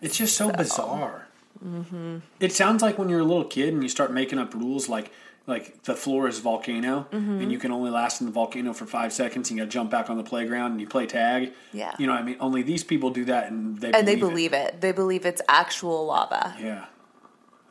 It's 0.01 0.17
just 0.17 0.37
so, 0.37 0.51
so. 0.51 0.57
bizarre. 0.57 1.29
Mm-hmm. 1.65 2.19
It 2.41 2.53
sounds 2.53 2.83
like 2.83 2.99
when 2.99 3.09
you're 3.09 3.21
a 3.21 3.25
little 3.25 3.45
kid 3.45 3.73
and 3.73 3.83
you 3.83 3.89
start 3.89 4.13
making 4.13 4.39
up 4.39 4.55
rules 4.55 4.89
like 4.89 5.11
like 5.47 5.81
the 5.85 5.95
floor 5.95 6.27
is 6.27 6.41
volcano 6.41 7.07
mm-hmm. 7.13 7.41
and 7.41 7.53
you 7.53 7.59
can 7.59 7.71
only 7.71 7.89
last 7.89 8.21
in 8.21 8.27
the 8.27 8.33
volcano 8.33 8.73
for 8.73 8.85
five 8.85 9.13
seconds 9.13 9.49
and 9.49 9.59
you 9.59 9.65
gotta 9.65 9.71
jump 9.71 9.91
back 9.93 10.11
on 10.11 10.17
the 10.17 10.25
playground 10.25 10.73
and 10.73 10.81
you 10.81 10.89
play 10.89 11.07
tag. 11.07 11.53
Yeah. 11.73 11.95
You 11.99 12.07
know 12.09 12.15
what 12.15 12.23
I 12.23 12.25
mean? 12.25 12.37
Only 12.41 12.63
these 12.63 12.83
people 12.83 13.11
do 13.11 13.25
that 13.27 13.49
and 13.51 13.79
they 13.79 13.93
and 13.93 14.05
believe 14.05 14.07
they 14.07 14.17
believe 14.17 14.53
it. 14.53 14.75
it. 14.75 14.81
They 14.81 14.93
believe 14.93 15.25
it's 15.25 15.43
actual 15.49 16.07
lava. 16.07 16.57
Yeah. 16.61 16.87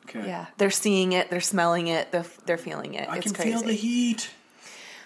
Okay. 0.09 0.27
Yeah, 0.27 0.47
they're 0.57 0.71
seeing 0.71 1.13
it, 1.13 1.29
they're 1.29 1.41
smelling 1.41 1.87
it, 1.87 2.11
they're, 2.11 2.25
they're 2.45 2.57
feeling 2.57 2.93
it. 2.93 3.09
I 3.09 3.17
it's 3.17 3.25
can 3.25 3.33
crazy. 3.33 3.51
feel 3.51 3.61
the 3.61 3.73
heat. 3.73 4.29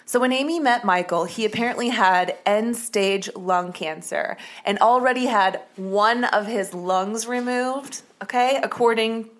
So 0.04 0.18
when 0.18 0.32
Amy 0.32 0.58
met 0.58 0.84
Michael, 0.84 1.24
he 1.24 1.44
apparently 1.44 1.88
had 1.90 2.36
end 2.44 2.76
stage 2.76 3.30
lung 3.36 3.72
cancer 3.72 4.36
and 4.64 4.76
already 4.78 5.26
had 5.26 5.60
one 5.76 6.24
of 6.24 6.46
his 6.46 6.74
lungs 6.74 7.28
removed, 7.28 8.02
okay, 8.20 8.58
according 8.62 9.30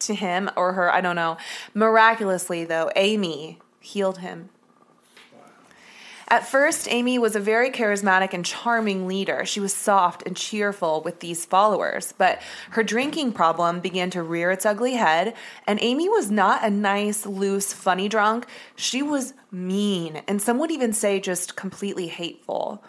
to 0.00 0.14
him 0.14 0.50
or 0.56 0.74
her, 0.74 0.92
I 0.92 1.00
don't 1.00 1.16
know. 1.16 1.38
Miraculously, 1.72 2.64
though, 2.66 2.90
Amy 2.96 3.58
healed 3.80 4.18
him 4.18 4.50
At 6.32 6.46
first, 6.46 6.86
Amy 6.88 7.18
was 7.18 7.34
a 7.34 7.40
very 7.40 7.72
charismatic 7.72 8.32
and 8.32 8.44
charming 8.44 9.08
leader. 9.08 9.44
She 9.44 9.58
was 9.58 9.74
soft 9.74 10.22
and 10.24 10.36
cheerful 10.36 11.00
with 11.00 11.18
these 11.18 11.44
followers, 11.44 12.14
but 12.16 12.40
her 12.70 12.84
drinking 12.84 13.32
problem 13.32 13.80
began 13.80 14.10
to 14.10 14.22
rear 14.22 14.52
its 14.52 14.64
ugly 14.64 14.92
head, 14.92 15.34
and 15.66 15.80
Amy 15.82 16.08
was 16.08 16.30
not 16.30 16.64
a 16.64 16.70
nice, 16.70 17.26
loose, 17.26 17.72
funny 17.72 18.08
drunk. 18.08 18.46
She 18.76 19.02
was 19.02 19.34
mean, 19.50 20.22
and 20.28 20.40
some 20.40 20.60
would 20.60 20.70
even 20.70 20.92
say 20.92 21.18
just 21.18 21.56
completely 21.56 22.06
hateful. 22.06 22.84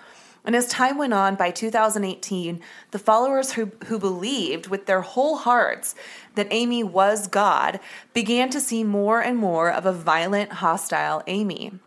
And 0.46 0.56
as 0.56 0.68
time 0.68 1.00
went 1.00 1.14
on, 1.14 1.34
by 1.36 1.50
2018, 1.50 2.62
the 2.92 3.00
followers 3.00 3.54
who, 3.54 3.72
who 3.86 3.98
believed 3.98 4.68
with 4.68 4.86
their 4.86 5.02
whole 5.02 5.38
hearts 5.38 5.96
that 6.36 6.48
Amy 6.52 6.84
was 6.84 7.28
God 7.28 7.80
began 8.14 8.52
to 8.52 8.62
see 8.62 8.84
more 8.84 9.20
and 9.20 9.36
more 9.36 9.72
of 9.72 9.88
a 9.88 9.94
violent, 9.94 10.52
hostile 10.54 11.24
Amy. 11.26 11.80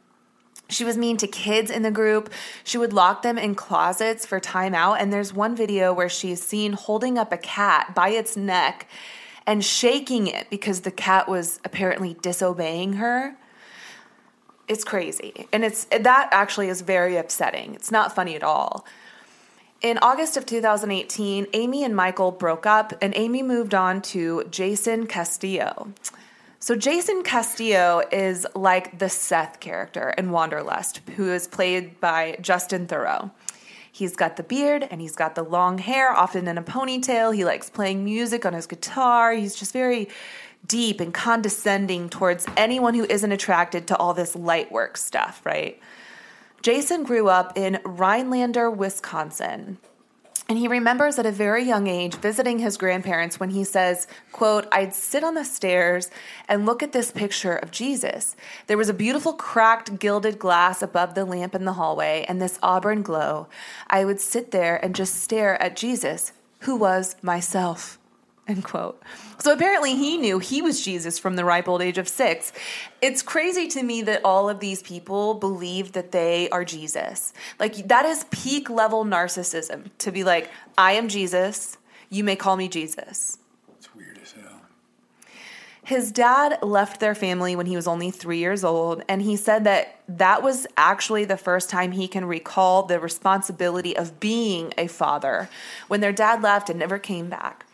She 0.68 0.85
was 0.85 0.97
mean 0.97 1.16
to 1.18 1.26
kids 1.26 1.71
in 1.71 1.83
the 1.83 1.90
group. 1.90 2.33
She 2.64 2.78
would 2.78 2.92
lock 2.92 3.23
them 3.23 3.38
in 3.38 3.54
closets 3.54 4.25
for 4.25 4.40
timeout. 4.40 4.97
And 5.00 5.12
there's 5.12 5.33
one 5.33 5.54
video 5.54 5.92
where 5.92 6.09
she's 6.09 6.42
seen 6.42 6.73
holding 6.73 7.18
up 7.18 7.33
a 7.33 7.37
cat 7.37 7.94
by 7.94 8.11
its 8.11 8.37
neck 8.37 8.88
and 9.47 9.64
shaking 9.64 10.26
it 10.26 10.49
because 10.50 10.80
the 10.80 10.90
cat 10.90 11.28
was 11.28 11.61
apparently 11.64 12.16
disobeying 12.23 12.94
her. 12.94 13.37
It's 14.66 14.85
crazy. 14.85 15.47
And 15.52 15.64
it's 15.64 15.85
that 15.85 16.28
actually 16.33 16.68
is 16.68 16.80
very 16.80 17.16
upsetting. 17.16 17.75
It's 17.75 17.90
not 17.90 18.14
funny 18.14 18.35
at 18.35 18.42
all. 18.42 18.87
In 19.83 19.99
August 19.99 20.38
of 20.38 20.47
2018, 20.47 21.49
Amy 21.52 21.85
and 21.85 21.94
Michael 21.94 22.30
broke 22.30 22.64
up 22.64 22.94
and 23.02 23.12
Amy 23.14 23.42
moved 23.42 23.75
on 23.75 24.00
to 24.00 24.44
Jason 24.50 25.06
Castillo. 25.06 25.92
So 26.64 26.75
Jason 26.75 27.25
Castillo 27.25 28.02
is 28.11 28.47
like 28.54 28.99
the 28.99 29.11
Seth 29.11 29.61
character 29.61 30.14
in 30.16 30.30
Wanderlust, 30.30 31.02
who 31.16 31.30
is 31.30 31.47
played 31.47 32.00
by 32.00 32.38
Justin 32.40 32.87
Theroux. 32.87 33.30
He's 33.92 34.16
got 34.16 34.38
the 34.38 34.44
beard 34.44 34.88
and 34.90 34.99
he's 34.99 35.14
got 35.14 35.35
the 35.35 35.42
long 35.42 35.76
hair, 35.76 36.11
often 36.11 36.49
in 36.49 36.56
a 36.56 36.62
ponytail. 36.62 37.35
He 37.35 37.44
likes 37.44 37.68
playing 37.68 38.02
music 38.02 38.47
on 38.47 38.54
his 38.54 38.66
guitar. 38.66 39.35
He's 39.35 39.54
just 39.54 39.75
very 39.75 40.09
deep 40.66 41.02
and 41.02 41.12
condescending 41.12 42.09
towards 42.09 42.47
anyone 42.56 42.94
who 42.94 43.04
isn't 43.11 43.30
attracted 43.30 43.87
to 43.88 43.97
all 43.99 44.14
this 44.14 44.35
light 44.35 44.73
work 44.73 44.97
stuff, 44.97 45.44
right? 45.44 45.78
Jason 46.62 47.02
grew 47.02 47.28
up 47.28 47.59
in 47.59 47.78
Rhinelander, 47.85 48.71
Wisconsin. 48.71 49.76
And 50.47 50.59
he 50.59 50.69
remembers 50.69 51.19
at 51.19 51.25
a 51.25 51.33
very 51.33 51.65
young 51.65 51.87
age 51.87 52.17
visiting 52.17 52.59
his 52.59 52.77
grandparents 52.77 53.41
when 53.41 53.51
he 53.51 53.65
says, 53.65 54.07
quote, 54.31 54.67
I'd 54.71 54.95
sit 54.95 55.25
on 55.25 55.35
the 55.35 55.45
stairs 55.45 56.11
and 56.49 56.67
look 56.67 56.83
at 56.83 56.93
this 56.93 57.11
picture 57.11 57.57
of 57.57 57.71
Jesus. 57.71 58.37
There 58.67 58.77
was 58.77 58.91
a 58.91 58.95
beautiful 58.95 59.33
cracked 59.33 59.99
gilded 59.99 60.39
glass 60.39 60.83
above 60.83 61.15
the 61.15 61.25
lamp 61.25 61.55
in 61.55 61.65
the 61.65 61.73
hallway 61.73 62.27
and 62.29 62.43
this 62.43 62.59
auburn 62.63 63.01
glow. 63.01 63.47
I 63.89 64.05
would 64.05 64.21
sit 64.21 64.51
there 64.51 64.77
and 64.77 64.95
just 64.95 65.23
stare 65.23 65.61
at 65.63 65.77
Jesus, 65.77 66.33
who 66.61 66.77
was 66.77 67.17
myself. 67.23 67.99
End 68.47 68.63
quote. 68.63 69.03
So 69.39 69.53
apparently 69.53 69.97
he 69.97 70.19
knew 70.19 70.39
he 70.39 70.61
was 70.61 70.85
Jesus 70.85 71.19
from 71.19 71.37
the 71.37 71.47
ripe 71.47 71.67
old 71.67 71.81
age 71.81 71.97
of 71.97 72.09
six. 72.09 72.53
It's 73.01 73.23
crazy 73.23 73.69
to 73.69 73.83
me 73.83 74.03
that 74.03 74.21
all 74.23 74.51
of 74.51 74.61
these 74.61 74.83
people 74.83 75.35
believe 75.35 75.93
that 75.93 76.13
they 76.13 76.51
are 76.51 76.65
Jesus. 76.65 77.33
Like 77.59 77.89
that 77.89 78.05
is 78.05 78.27
peak 78.31 78.69
level 78.69 79.05
narcissism 79.05 79.91
to 79.99 80.13
be 80.13 80.25
like, 80.25 80.51
I 80.77 80.93
am 80.93 81.09
Jesus. 81.09 81.79
You 82.11 82.23
may 82.23 82.37
call 82.37 82.57
me 82.57 82.69
Jesus. 82.69 83.39
It's 83.79 83.95
weird 83.95 84.19
as 84.23 84.33
hell. 84.33 84.61
His 85.83 86.13
dad 86.13 86.63
left 86.63 87.01
their 87.01 87.15
family 87.15 87.57
when 87.57 87.67
he 87.67 87.77
was 87.77 87.87
only 87.87 88.11
three 88.11 88.39
years 88.39 88.65
old, 88.65 89.03
and 89.07 89.21
he 89.21 89.37
said 89.37 89.65
that 89.65 90.01
that 90.09 90.43
was 90.43 90.67
actually 90.79 91.27
the 91.27 91.37
first 91.37 91.69
time 91.69 91.93
he 91.93 92.09
can 92.09 92.25
recall 92.25 92.85
the 92.85 92.99
responsibility 92.99 93.95
of 93.95 94.19
being 94.19 94.73
a 94.79 94.87
father 94.87 95.51
when 95.89 96.01
their 96.01 96.13
dad 96.13 96.43
left 96.43 96.71
and 96.71 96.79
never 96.79 96.99
came 96.99 97.29
back. 97.29 97.67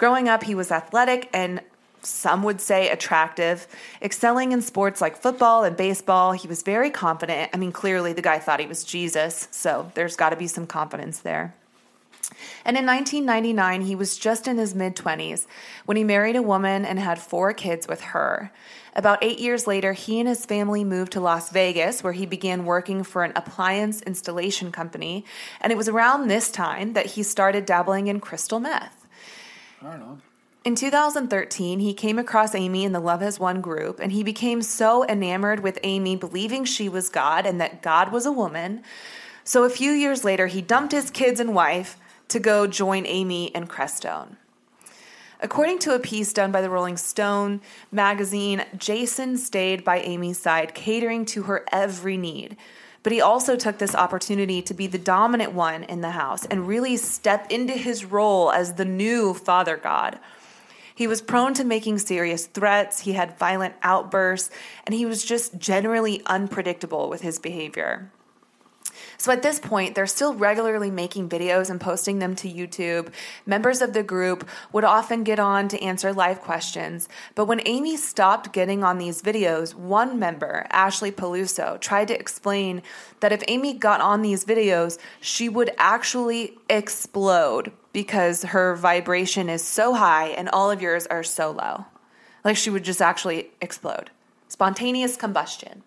Growing 0.00 0.30
up, 0.30 0.44
he 0.44 0.54
was 0.54 0.72
athletic 0.72 1.28
and 1.34 1.60
some 2.00 2.42
would 2.42 2.58
say 2.62 2.88
attractive, 2.88 3.68
excelling 4.00 4.52
in 4.52 4.62
sports 4.62 5.02
like 5.02 5.14
football 5.14 5.62
and 5.62 5.76
baseball. 5.76 6.32
He 6.32 6.48
was 6.48 6.62
very 6.62 6.88
confident. 6.88 7.50
I 7.52 7.58
mean, 7.58 7.70
clearly 7.70 8.14
the 8.14 8.22
guy 8.22 8.38
thought 8.38 8.60
he 8.60 8.66
was 8.66 8.82
Jesus, 8.82 9.46
so 9.50 9.92
there's 9.94 10.16
got 10.16 10.30
to 10.30 10.36
be 10.36 10.46
some 10.46 10.66
confidence 10.66 11.18
there. 11.18 11.54
And 12.64 12.78
in 12.78 12.86
1999, 12.86 13.82
he 13.82 13.94
was 13.94 14.16
just 14.16 14.48
in 14.48 14.56
his 14.56 14.74
mid 14.74 14.96
20s 14.96 15.44
when 15.84 15.98
he 15.98 16.02
married 16.02 16.36
a 16.36 16.40
woman 16.40 16.86
and 16.86 16.98
had 16.98 17.18
four 17.18 17.52
kids 17.52 17.86
with 17.86 18.00
her. 18.00 18.50
About 18.96 19.22
eight 19.22 19.38
years 19.38 19.66
later, 19.66 19.92
he 19.92 20.18
and 20.18 20.26
his 20.26 20.46
family 20.46 20.82
moved 20.82 21.12
to 21.12 21.20
Las 21.20 21.50
Vegas, 21.50 22.02
where 22.02 22.14
he 22.14 22.24
began 22.24 22.64
working 22.64 23.04
for 23.04 23.22
an 23.22 23.34
appliance 23.36 24.00
installation 24.00 24.72
company. 24.72 25.26
And 25.60 25.70
it 25.70 25.76
was 25.76 25.90
around 25.90 26.28
this 26.28 26.50
time 26.50 26.94
that 26.94 27.04
he 27.04 27.22
started 27.22 27.66
dabbling 27.66 28.06
in 28.06 28.20
crystal 28.20 28.60
meth. 28.60 28.99
I 29.82 29.90
don't 29.90 30.00
know. 30.00 30.18
In 30.62 30.74
2013, 30.74 31.80
he 31.80 31.94
came 31.94 32.18
across 32.18 32.54
Amy 32.54 32.84
in 32.84 32.92
the 32.92 33.00
Love 33.00 33.22
Has 33.22 33.40
Won 33.40 33.62
group, 33.62 33.98
and 33.98 34.12
he 34.12 34.22
became 34.22 34.60
so 34.60 35.06
enamored 35.06 35.60
with 35.60 35.78
Amy, 35.82 36.16
believing 36.16 36.66
she 36.66 36.86
was 36.86 37.08
God 37.08 37.46
and 37.46 37.58
that 37.60 37.80
God 37.80 38.12
was 38.12 38.26
a 38.26 38.32
woman. 38.32 38.82
So 39.42 39.64
a 39.64 39.70
few 39.70 39.92
years 39.92 40.22
later, 40.22 40.48
he 40.48 40.60
dumped 40.60 40.92
his 40.92 41.10
kids 41.10 41.40
and 41.40 41.54
wife 41.54 41.96
to 42.28 42.38
go 42.38 42.66
join 42.66 43.06
Amy 43.06 43.54
and 43.54 43.70
Crestone. 43.70 44.36
According 45.40 45.78
to 45.80 45.94
a 45.94 45.98
piece 45.98 46.34
done 46.34 46.52
by 46.52 46.60
the 46.60 46.68
Rolling 46.68 46.98
Stone 46.98 47.62
magazine, 47.90 48.62
Jason 48.76 49.38
stayed 49.38 49.82
by 49.82 50.00
Amy's 50.00 50.38
side, 50.38 50.74
catering 50.74 51.24
to 51.26 51.44
her 51.44 51.64
every 51.72 52.18
need. 52.18 52.58
But 53.02 53.12
he 53.12 53.20
also 53.20 53.56
took 53.56 53.78
this 53.78 53.94
opportunity 53.94 54.60
to 54.62 54.74
be 54.74 54.86
the 54.86 54.98
dominant 54.98 55.52
one 55.52 55.84
in 55.84 56.00
the 56.00 56.10
house 56.10 56.44
and 56.46 56.68
really 56.68 56.96
step 56.96 57.50
into 57.50 57.72
his 57.72 58.04
role 58.04 58.50
as 58.50 58.74
the 58.74 58.84
new 58.84 59.32
father 59.32 59.76
god. 59.76 60.18
He 60.94 61.06
was 61.06 61.22
prone 61.22 61.54
to 61.54 61.64
making 61.64 61.98
serious 61.98 62.46
threats, 62.46 63.00
he 63.00 63.12
had 63.12 63.38
violent 63.38 63.74
outbursts, 63.82 64.50
and 64.84 64.94
he 64.94 65.06
was 65.06 65.24
just 65.24 65.56
generally 65.56 66.20
unpredictable 66.26 67.08
with 67.08 67.22
his 67.22 67.38
behavior. 67.38 68.10
So 69.20 69.30
at 69.30 69.42
this 69.42 69.58
point, 69.58 69.94
they're 69.94 70.06
still 70.06 70.32
regularly 70.32 70.90
making 70.90 71.28
videos 71.28 71.68
and 71.68 71.78
posting 71.78 72.20
them 72.20 72.34
to 72.36 72.48
YouTube. 72.48 73.12
Members 73.44 73.82
of 73.82 73.92
the 73.92 74.02
group 74.02 74.48
would 74.72 74.82
often 74.82 75.24
get 75.24 75.38
on 75.38 75.68
to 75.68 75.82
answer 75.82 76.14
live 76.14 76.40
questions. 76.40 77.06
But 77.34 77.44
when 77.44 77.60
Amy 77.66 77.98
stopped 77.98 78.54
getting 78.54 78.82
on 78.82 78.96
these 78.96 79.20
videos, 79.20 79.74
one 79.74 80.18
member, 80.18 80.66
Ashley 80.70 81.12
Peluso, 81.12 81.78
tried 81.78 82.08
to 82.08 82.18
explain 82.18 82.80
that 83.20 83.30
if 83.30 83.42
Amy 83.46 83.74
got 83.74 84.00
on 84.00 84.22
these 84.22 84.46
videos, 84.46 84.98
she 85.20 85.50
would 85.50 85.70
actually 85.76 86.56
explode 86.70 87.72
because 87.92 88.44
her 88.44 88.74
vibration 88.74 89.50
is 89.50 89.62
so 89.62 89.92
high 89.92 90.28
and 90.28 90.48
all 90.48 90.70
of 90.70 90.80
yours 90.80 91.06
are 91.08 91.22
so 91.22 91.50
low. 91.50 91.84
Like 92.42 92.56
she 92.56 92.70
would 92.70 92.84
just 92.84 93.02
actually 93.02 93.50
explode. 93.60 94.08
Spontaneous 94.48 95.18
combustion. 95.18 95.82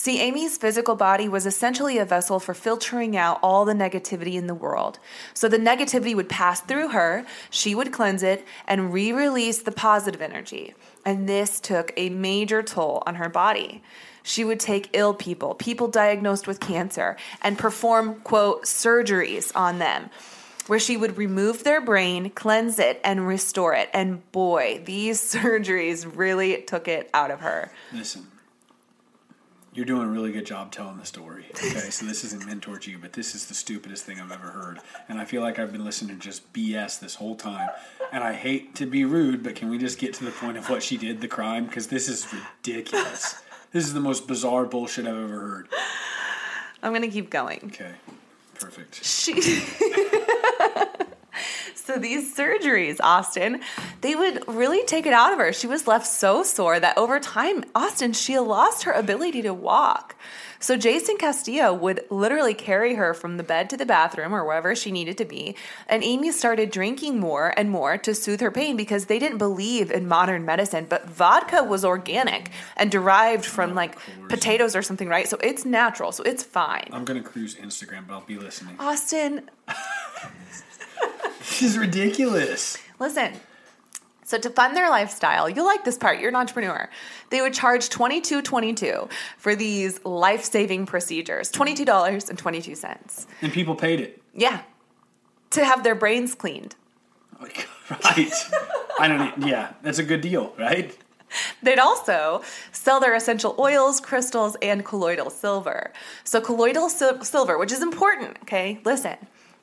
See, 0.00 0.18
Amy's 0.22 0.56
physical 0.56 0.94
body 0.94 1.28
was 1.28 1.44
essentially 1.44 1.98
a 1.98 2.06
vessel 2.06 2.40
for 2.40 2.54
filtering 2.54 3.18
out 3.18 3.38
all 3.42 3.66
the 3.66 3.74
negativity 3.74 4.36
in 4.36 4.46
the 4.46 4.54
world. 4.54 4.98
So 5.34 5.46
the 5.46 5.58
negativity 5.58 6.16
would 6.16 6.30
pass 6.30 6.62
through 6.62 6.88
her, 6.88 7.26
she 7.50 7.74
would 7.74 7.92
cleanse 7.92 8.22
it, 8.22 8.46
and 8.66 8.94
re 8.94 9.12
release 9.12 9.60
the 9.60 9.72
positive 9.72 10.22
energy. 10.22 10.72
And 11.04 11.28
this 11.28 11.60
took 11.60 11.92
a 11.98 12.08
major 12.08 12.62
toll 12.62 13.02
on 13.04 13.16
her 13.16 13.28
body. 13.28 13.82
She 14.22 14.42
would 14.42 14.58
take 14.58 14.88
ill 14.94 15.12
people, 15.12 15.54
people 15.54 15.86
diagnosed 15.86 16.46
with 16.46 16.60
cancer, 16.60 17.18
and 17.42 17.58
perform, 17.58 18.20
quote, 18.20 18.62
surgeries 18.62 19.54
on 19.54 19.80
them 19.80 20.08
where 20.66 20.78
she 20.78 20.96
would 20.96 21.18
remove 21.18 21.62
their 21.62 21.82
brain, 21.82 22.30
cleanse 22.30 22.78
it, 22.78 23.02
and 23.04 23.26
restore 23.26 23.74
it. 23.74 23.90
And 23.92 24.32
boy, 24.32 24.80
these 24.82 25.20
surgeries 25.34 26.10
really 26.16 26.62
took 26.62 26.88
it 26.88 27.10
out 27.12 27.30
of 27.30 27.40
her. 27.40 27.70
Listen, 27.92 28.26
you're 29.72 29.86
doing 29.86 30.02
a 30.02 30.10
really 30.10 30.32
good 30.32 30.46
job 30.46 30.72
telling 30.72 30.98
the 30.98 31.06
story. 31.06 31.46
Okay, 31.50 31.90
so 31.90 32.04
this 32.04 32.24
isn't 32.24 32.44
meant 32.44 32.62
towards 32.62 32.86
you, 32.88 32.98
but 32.98 33.12
this 33.12 33.34
is 33.34 33.46
the 33.46 33.54
stupidest 33.54 34.04
thing 34.04 34.20
I've 34.20 34.32
ever 34.32 34.48
heard. 34.48 34.80
And 35.08 35.20
I 35.20 35.24
feel 35.24 35.42
like 35.42 35.58
I've 35.58 35.70
been 35.70 35.84
listening 35.84 36.16
to 36.16 36.22
just 36.22 36.52
BS 36.52 36.98
this 36.98 37.14
whole 37.14 37.36
time. 37.36 37.68
And 38.12 38.24
I 38.24 38.32
hate 38.32 38.74
to 38.76 38.86
be 38.86 39.04
rude, 39.04 39.44
but 39.44 39.54
can 39.54 39.70
we 39.70 39.78
just 39.78 39.98
get 39.98 40.14
to 40.14 40.24
the 40.24 40.32
point 40.32 40.56
of 40.56 40.68
what 40.68 40.82
she 40.82 40.96
did, 40.96 41.20
the 41.20 41.28
crime? 41.28 41.66
Because 41.66 41.86
this 41.86 42.08
is 42.08 42.26
ridiculous. 42.32 43.36
this 43.72 43.84
is 43.84 43.94
the 43.94 44.00
most 44.00 44.26
bizarre 44.26 44.64
bullshit 44.64 45.06
I've 45.06 45.14
ever 45.14 45.40
heard. 45.40 45.68
I'm 46.82 46.92
going 46.92 47.02
to 47.02 47.08
keep 47.08 47.30
going. 47.30 47.60
Okay, 47.66 47.92
perfect. 48.58 49.04
She. 49.04 49.34
These 51.98 52.36
surgeries, 52.36 52.98
Austin, 53.00 53.60
they 54.00 54.14
would 54.14 54.46
really 54.48 54.84
take 54.84 55.06
it 55.06 55.12
out 55.12 55.32
of 55.32 55.38
her. 55.38 55.52
She 55.52 55.66
was 55.66 55.86
left 55.86 56.06
so 56.06 56.42
sore 56.42 56.80
that 56.80 56.96
over 56.96 57.20
time, 57.20 57.64
Austin, 57.74 58.12
she 58.12 58.38
lost 58.38 58.84
her 58.84 58.92
ability 58.92 59.42
to 59.42 59.54
walk. 59.54 60.16
So 60.62 60.76
Jason 60.76 61.16
Castillo 61.16 61.72
would 61.72 62.04
literally 62.10 62.52
carry 62.52 62.94
her 62.94 63.14
from 63.14 63.38
the 63.38 63.42
bed 63.42 63.70
to 63.70 63.78
the 63.78 63.86
bathroom 63.86 64.34
or 64.34 64.44
wherever 64.44 64.76
she 64.76 64.92
needed 64.92 65.16
to 65.16 65.24
be. 65.24 65.56
And 65.88 66.04
Amy 66.04 66.32
started 66.32 66.70
drinking 66.70 67.18
more 67.18 67.54
and 67.56 67.70
more 67.70 67.96
to 67.96 68.14
soothe 68.14 68.42
her 68.42 68.50
pain 68.50 68.76
because 68.76 69.06
they 69.06 69.18
didn't 69.18 69.38
believe 69.38 69.90
in 69.90 70.06
modern 70.06 70.44
medicine. 70.44 70.84
But 70.86 71.08
vodka 71.08 71.64
was 71.64 71.82
organic 71.82 72.50
and 72.76 72.90
derived 72.90 73.46
from 73.46 73.74
like 73.74 73.96
potatoes 74.28 74.76
or 74.76 74.82
something, 74.82 75.08
right? 75.08 75.26
So 75.26 75.38
it's 75.42 75.64
natural. 75.64 76.12
So 76.12 76.22
it's 76.24 76.42
fine. 76.42 76.90
I'm 76.92 77.06
gonna 77.06 77.22
cruise 77.22 77.54
Instagram, 77.54 78.06
but 78.06 78.12
I'll 78.12 78.20
be 78.20 78.36
listening. 78.36 78.76
Austin, 78.78 79.48
This 81.50 81.62
is 81.62 81.78
ridiculous. 81.78 82.76
Listen. 82.98 83.32
So 84.24 84.38
to 84.38 84.50
fund 84.50 84.76
their 84.76 84.88
lifestyle, 84.90 85.48
you'll 85.50 85.64
like 85.66 85.84
this 85.84 85.98
part. 85.98 86.20
You're 86.20 86.28
an 86.28 86.36
entrepreneur. 86.36 86.88
They 87.30 87.40
would 87.40 87.52
charge 87.54 87.88
twenty 87.88 88.20
two 88.20 88.42
twenty 88.42 88.74
two 88.74 89.08
for 89.38 89.56
these 89.56 90.04
life 90.04 90.44
saving 90.44 90.86
procedures. 90.86 91.50
Twenty 91.50 91.74
two 91.74 91.84
dollars 91.84 92.28
and 92.28 92.38
twenty 92.38 92.62
two 92.62 92.74
cents. 92.76 93.26
And 93.42 93.52
people 93.52 93.74
paid 93.74 94.00
it. 94.00 94.22
Yeah, 94.34 94.60
to 95.50 95.64
have 95.64 95.82
their 95.82 95.96
brains 95.96 96.34
cleaned. 96.34 96.76
Oh 97.40 97.46
right. 97.90 98.32
I 99.00 99.08
don't. 99.08 99.46
Yeah, 99.48 99.72
that's 99.82 99.98
a 99.98 100.04
good 100.04 100.20
deal, 100.20 100.52
right? 100.58 100.96
They'd 101.62 101.78
also 101.78 102.42
sell 102.72 103.00
their 103.00 103.14
essential 103.14 103.54
oils, 103.58 103.98
crystals, 104.00 104.56
and 104.62 104.84
colloidal 104.84 105.30
silver. 105.30 105.92
So 106.24 106.40
colloidal 106.40 106.88
sil- 106.90 107.24
silver, 107.24 107.56
which 107.58 107.72
is 107.72 107.82
important. 107.82 108.36
Okay, 108.42 108.80
listen. 108.84 109.16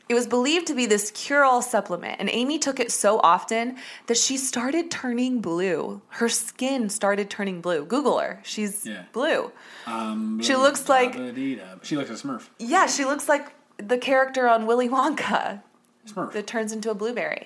It 0.10 0.13
was 0.13 0.26
believed 0.28 0.67
to 0.67 0.74
be 0.74 0.86
this 0.86 1.12
cure 1.12 1.43
all 1.43 1.62
supplement, 1.62 2.20
and 2.20 2.30
Amy 2.30 2.60
took 2.60 2.80
it 2.80 2.91
so 2.91 3.20
often 3.20 3.78
that 4.08 4.15
she 4.17 4.38
started 4.38 4.89
turning 4.89 5.41
blue. 5.41 6.02
Her 6.10 6.30
skin 6.30 6.89
started 6.89 7.30
turning 7.30 7.60
blue. 7.60 7.84
Google 7.86 8.20
her. 8.20 8.39
She's 8.43 8.86
Yeah. 8.86 9.04
blue. 9.12 9.52
Um, 9.86 10.41
She 10.41 10.56
looks 10.56 10.88
like- 10.88 11.13
She 11.13 11.96
looks 11.98 12.10
like 12.10 12.10
a 12.10 12.13
Smurf. 12.13 12.43
Yeah, 12.58 12.86
she 12.88 13.04
looks 13.04 13.28
like 13.28 13.48
the 13.78 13.98
character 13.98 14.48
on 14.48 14.65
Willy 14.65 14.88
Wonka 14.89 15.62
Smurf. 16.08 16.32
that 16.32 16.48
turns 16.48 16.72
into 16.72 16.89
a 16.89 16.93
blueberry. 16.96 17.46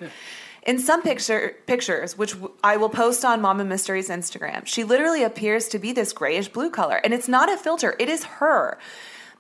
In 0.64 0.78
some 0.78 1.02
picture 1.02 1.56
pictures, 1.66 2.16
which 2.16 2.36
I 2.64 2.78
will 2.78 2.90
post 2.90 3.26
on 3.26 3.42
Mama 3.42 3.66
Mysteries 3.66 4.10
Instagram, 4.10 4.68
she 4.68 4.84
literally 4.84 5.24
appears 5.24 5.68
to 5.70 5.80
be 5.80 5.92
this 5.92 6.14
grayish 6.14 6.50
blue 6.50 6.70
color, 6.70 6.98
and 7.04 7.12
it's 7.16 7.28
not 7.28 7.52
a 7.52 7.58
filter; 7.58 7.96
it 7.98 8.08
is 8.08 8.26
her. 8.26 8.78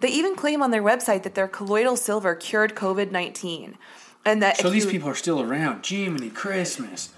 They 0.01 0.09
even 0.09 0.35
claim 0.35 0.61
on 0.61 0.71
their 0.71 0.83
website 0.83 1.23
that 1.23 1.35
their 1.35 1.47
colloidal 1.47 1.95
silver 1.95 2.35
cured 2.35 2.75
COVID 2.75 3.11
nineteen, 3.11 3.77
and 4.25 4.41
that 4.43 4.57
so 4.57 4.69
these 4.69 4.85
people 4.85 5.09
are 5.09 5.15
still 5.15 5.41
around. 5.41 5.85
Jiminy 5.85 6.29
Christmas. 6.29 7.09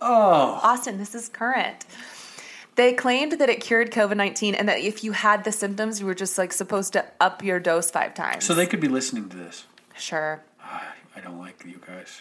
Oh, 0.00 0.60
Austin, 0.62 0.98
this 0.98 1.14
is 1.14 1.28
current. 1.28 1.84
They 2.76 2.92
claimed 2.92 3.32
that 3.40 3.48
it 3.48 3.60
cured 3.62 3.90
COVID 3.90 4.18
19 4.18 4.54
and 4.54 4.68
that 4.68 4.80
if 4.80 5.02
you 5.02 5.12
had 5.12 5.44
the 5.44 5.52
symptoms, 5.52 5.98
you 5.98 6.04
were 6.04 6.14
just 6.14 6.36
like 6.36 6.52
supposed 6.52 6.92
to 6.92 7.06
up 7.18 7.42
your 7.42 7.58
dose 7.58 7.90
five 7.90 8.12
times. 8.12 8.44
so 8.44 8.52
they 8.52 8.66
could 8.66 8.80
be 8.80 8.88
listening 8.88 9.30
to 9.30 9.36
this. 9.36 9.64
sure. 9.96 10.42
I 10.62 11.20
don't 11.24 11.38
like 11.38 11.64
you 11.66 11.80
guys. 11.86 12.20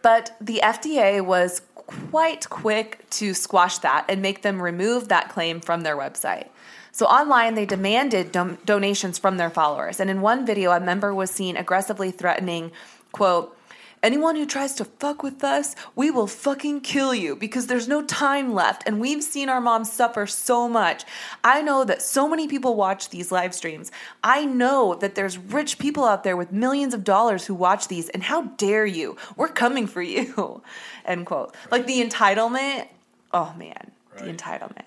But 0.00 0.34
the 0.40 0.60
FDA 0.64 1.22
was 1.22 1.60
quite 1.74 2.48
quick 2.48 3.08
to 3.10 3.34
squash 3.34 3.76
that 3.78 4.06
and 4.08 4.22
make 4.22 4.40
them 4.40 4.62
remove 4.62 5.08
that 5.08 5.28
claim 5.28 5.60
from 5.60 5.82
their 5.82 5.96
website. 5.96 6.48
So 6.92 7.06
online, 7.06 7.54
they 7.54 7.64
demanded 7.64 8.32
don- 8.32 8.58
donations 8.64 9.18
from 9.18 9.38
their 9.38 9.50
followers. 9.50 9.98
And 9.98 10.10
in 10.10 10.20
one 10.20 10.44
video, 10.44 10.70
a 10.72 10.80
member 10.80 11.14
was 11.14 11.30
seen 11.30 11.56
aggressively 11.56 12.10
threatening, 12.10 12.70
quote, 13.12 13.56
Anyone 14.02 14.34
who 14.34 14.46
tries 14.46 14.74
to 14.74 14.84
fuck 14.84 15.22
with 15.22 15.44
us, 15.44 15.76
we 15.94 16.10
will 16.10 16.26
fucking 16.26 16.80
kill 16.80 17.14
you 17.14 17.36
because 17.36 17.68
there's 17.68 17.86
no 17.86 18.02
time 18.02 18.52
left 18.52 18.82
and 18.84 18.98
we've 19.00 19.22
seen 19.22 19.48
our 19.48 19.60
moms 19.60 19.92
suffer 19.92 20.26
so 20.26 20.68
much. 20.68 21.04
I 21.44 21.62
know 21.62 21.84
that 21.84 22.02
so 22.02 22.28
many 22.28 22.48
people 22.48 22.74
watch 22.74 23.10
these 23.10 23.30
live 23.30 23.54
streams. 23.54 23.92
I 24.24 24.44
know 24.44 24.96
that 24.96 25.14
there's 25.14 25.38
rich 25.38 25.78
people 25.78 26.04
out 26.04 26.24
there 26.24 26.36
with 26.36 26.50
millions 26.50 26.94
of 26.94 27.04
dollars 27.04 27.46
who 27.46 27.54
watch 27.54 27.86
these 27.86 28.08
and 28.08 28.24
how 28.24 28.42
dare 28.42 28.86
you? 28.86 29.16
We're 29.36 29.46
coming 29.46 29.86
for 29.86 30.02
you. 30.02 30.62
End 31.04 31.24
quote. 31.24 31.54
Like 31.70 31.86
the 31.86 32.02
entitlement, 32.02 32.88
oh 33.32 33.54
man, 33.56 33.92
the 34.16 34.24
entitlement. 34.24 34.82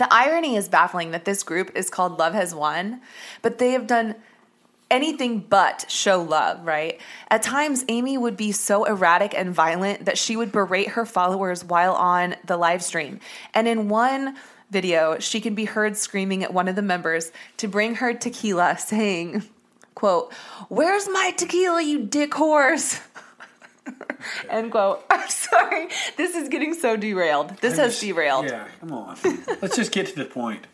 The 0.00 0.10
irony 0.10 0.56
is 0.56 0.66
baffling 0.66 1.10
that 1.10 1.26
this 1.26 1.42
group 1.42 1.72
is 1.74 1.90
called 1.90 2.18
Love 2.18 2.32
Has 2.32 2.54
Won, 2.54 3.02
but 3.42 3.58
they 3.58 3.72
have 3.72 3.86
done 3.86 4.14
anything 4.90 5.40
but 5.40 5.84
show 5.90 6.22
love, 6.22 6.64
right? 6.64 6.98
At 7.30 7.42
times, 7.42 7.84
Amy 7.86 8.16
would 8.16 8.34
be 8.34 8.50
so 8.50 8.84
erratic 8.84 9.34
and 9.36 9.54
violent 9.54 10.06
that 10.06 10.16
she 10.16 10.38
would 10.38 10.52
berate 10.52 10.88
her 10.88 11.04
followers 11.04 11.62
while 11.62 11.92
on 11.92 12.34
the 12.46 12.56
live 12.56 12.82
stream. 12.82 13.20
And 13.52 13.68
in 13.68 13.90
one 13.90 14.36
video, 14.70 15.18
she 15.18 15.38
can 15.38 15.54
be 15.54 15.66
heard 15.66 15.98
screaming 15.98 16.42
at 16.44 16.54
one 16.54 16.66
of 16.66 16.76
the 16.76 16.82
members 16.82 17.30
to 17.58 17.68
bring 17.68 17.96
her 17.96 18.14
tequila, 18.14 18.78
saying, 18.80 19.42
quote, 19.94 20.32
Where's 20.70 21.10
my 21.10 21.34
tequila, 21.36 21.82
you 21.82 22.06
dick 22.06 22.32
horse? 22.32 23.00
End 24.50 24.70
quote. 24.70 25.04
I'm 25.10 25.28
sorry. 25.28 25.88
This 26.16 26.34
is 26.34 26.48
getting 26.48 26.74
so 26.74 26.96
derailed. 26.96 27.56
This 27.60 27.74
I'm 27.74 27.84
has 27.84 27.92
just- 27.92 28.02
derailed. 28.02 28.46
Yeah, 28.46 28.66
come 28.80 28.92
on. 28.92 29.16
Let's 29.62 29.76
just 29.76 29.92
get 29.92 30.06
to 30.08 30.14
the 30.16 30.24
point. 30.24 30.66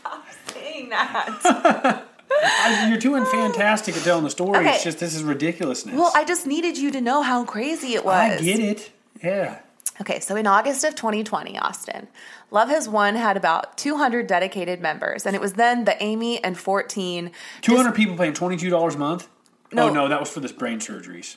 Stop 0.00 0.24
saying 0.52 0.88
that. 0.90 2.04
I, 2.44 2.88
you're 2.88 2.98
doing 2.98 3.24
fantastic 3.26 3.96
at 3.96 4.02
telling 4.04 4.24
the 4.24 4.30
story. 4.30 4.60
Okay. 4.60 4.74
It's 4.74 4.84
just 4.84 4.98
this 4.98 5.14
is 5.14 5.22
ridiculousness. 5.22 5.94
well, 5.94 6.10
I 6.14 6.24
just 6.24 6.46
needed 6.46 6.78
you 6.78 6.90
to 6.92 7.00
know 7.00 7.22
how 7.22 7.44
crazy 7.44 7.94
it 7.94 8.04
was. 8.04 8.40
I 8.40 8.42
get 8.42 8.58
it. 8.58 8.90
Yeah. 9.22 9.58
Okay, 10.00 10.18
so 10.20 10.34
in 10.36 10.46
August 10.46 10.82
of 10.84 10.94
2020, 10.96 11.58
Austin, 11.58 12.08
Love 12.50 12.70
Has 12.70 12.88
Won 12.88 13.14
had 13.14 13.36
about 13.36 13.76
200 13.76 14.26
dedicated 14.26 14.80
members, 14.80 15.26
and 15.26 15.36
it 15.36 15.40
was 15.42 15.52
then 15.52 15.84
the 15.84 16.02
Amy 16.02 16.42
and 16.42 16.58
14. 16.58 17.30
200 17.60 17.94
people 17.94 18.16
paying 18.16 18.32
$22 18.32 18.94
a 18.94 18.98
month? 18.98 19.28
No. 19.70 19.88
Oh, 19.90 19.92
no, 19.92 20.08
that 20.08 20.18
was 20.18 20.30
for 20.30 20.40
this 20.40 20.50
brain 20.52 20.80
surgeries. 20.80 21.36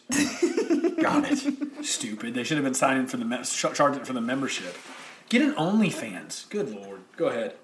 Got 1.05 1.31
it. 1.31 1.39
Stupid. 1.85 2.33
They 2.33 2.43
should 2.43 2.57
have 2.57 2.63
been 2.63 2.73
signing 2.73 3.07
for 3.07 3.17
the, 3.17 3.25
me- 3.25 3.43
ch- 3.43 3.65
charging 3.73 4.03
for 4.03 4.13
the 4.13 4.21
membership. 4.21 4.75
Get 5.29 5.41
an 5.41 5.53
OnlyFans. 5.53 6.49
Good 6.49 6.69
Lord. 6.71 7.01
Go 7.17 7.27
ahead. 7.27 7.55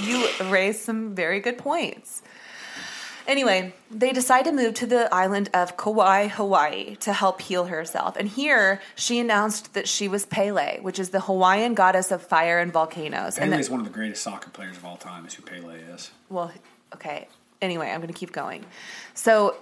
You 0.00 0.26
raised 0.44 0.80
some 0.82 1.14
very 1.14 1.40
good 1.40 1.58
points. 1.58 2.22
Anyway, 3.26 3.74
they 3.90 4.12
decide 4.12 4.44
to 4.44 4.52
move 4.52 4.74
to 4.74 4.86
the 4.86 5.12
island 5.12 5.50
of 5.52 5.76
Kauai, 5.76 6.28
Hawaii 6.28 6.94
to 6.96 7.12
help 7.12 7.40
heal 7.40 7.64
herself. 7.64 8.14
And 8.16 8.28
here 8.28 8.80
she 8.94 9.18
announced 9.18 9.74
that 9.74 9.88
she 9.88 10.06
was 10.06 10.24
Pele, 10.26 10.78
which 10.80 11.00
is 11.00 11.10
the 11.10 11.20
Hawaiian 11.20 11.74
goddess 11.74 12.12
of 12.12 12.22
fire 12.22 12.60
and 12.60 12.72
volcanoes. 12.72 13.36
and 13.36 13.46
Pele 13.46 13.50
that- 13.50 13.60
is 13.60 13.68
one 13.70 13.80
of 13.80 13.86
the 13.86 13.92
greatest 13.92 14.22
soccer 14.22 14.50
players 14.50 14.76
of 14.76 14.84
all 14.84 14.96
time, 14.96 15.26
is 15.26 15.34
who 15.34 15.42
Pele 15.42 15.74
is. 15.76 16.10
well, 16.28 16.52
okay. 16.94 17.26
Anyway, 17.62 17.88
I'm 17.90 18.00
going 18.00 18.12
to 18.12 18.18
keep 18.18 18.32
going. 18.32 18.64
So, 19.14 19.56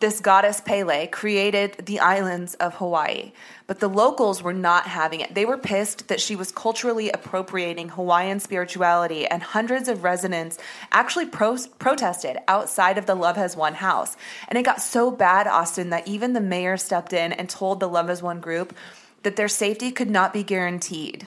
this 0.00 0.20
goddess 0.20 0.60
Pele 0.60 1.08
created 1.08 1.84
the 1.84 1.98
islands 1.98 2.54
of 2.54 2.76
Hawaii, 2.76 3.32
but 3.66 3.80
the 3.80 3.88
locals 3.88 4.42
were 4.42 4.52
not 4.52 4.86
having 4.86 5.20
it. 5.20 5.34
They 5.34 5.44
were 5.44 5.58
pissed 5.58 6.06
that 6.06 6.20
she 6.20 6.36
was 6.36 6.52
culturally 6.52 7.10
appropriating 7.10 7.88
Hawaiian 7.88 8.38
spirituality, 8.38 9.26
and 9.26 9.42
hundreds 9.42 9.88
of 9.88 10.04
residents 10.04 10.56
actually 10.92 11.26
pro- 11.26 11.58
protested 11.80 12.38
outside 12.46 12.96
of 12.96 13.06
the 13.06 13.16
Love 13.16 13.36
Has 13.36 13.56
Won 13.56 13.74
house. 13.74 14.16
And 14.46 14.56
it 14.56 14.62
got 14.62 14.80
so 14.80 15.10
bad, 15.10 15.48
Austin, 15.48 15.90
that 15.90 16.06
even 16.06 16.32
the 16.32 16.40
mayor 16.40 16.76
stepped 16.76 17.12
in 17.12 17.32
and 17.32 17.48
told 17.48 17.80
the 17.80 17.88
Love 17.88 18.08
Has 18.08 18.22
Won 18.22 18.40
group 18.40 18.76
that 19.24 19.34
their 19.34 19.48
safety 19.48 19.90
could 19.90 20.10
not 20.10 20.32
be 20.32 20.44
guaranteed. 20.44 21.26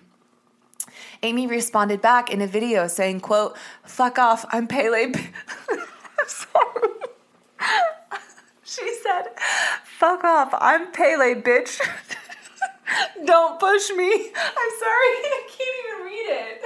Amy 1.24 1.46
responded 1.46 2.02
back 2.02 2.32
in 2.32 2.42
a 2.42 2.48
video 2.48 2.88
saying, 2.88 3.20
quote, 3.20 3.58
fuck 3.84 4.18
off, 4.18 4.46
I'm 4.50 4.68
Pele. 4.68 5.12
I'm 5.70 6.28
sorry. 6.28 6.90
she 8.80 8.94
said, 9.04 9.24
fuck 9.84 10.24
off, 10.24 10.54
I'm 10.58 10.92
Pele, 10.92 11.36
bitch. 11.42 11.80
Don't 13.26 13.60
push 13.60 13.90
me. 13.92 14.12
I'm 14.14 14.72
sorry, 14.80 15.12
I 15.24 15.48
can't 15.48 15.78
even 15.86 16.06
read 16.06 16.28
it. 16.30 16.62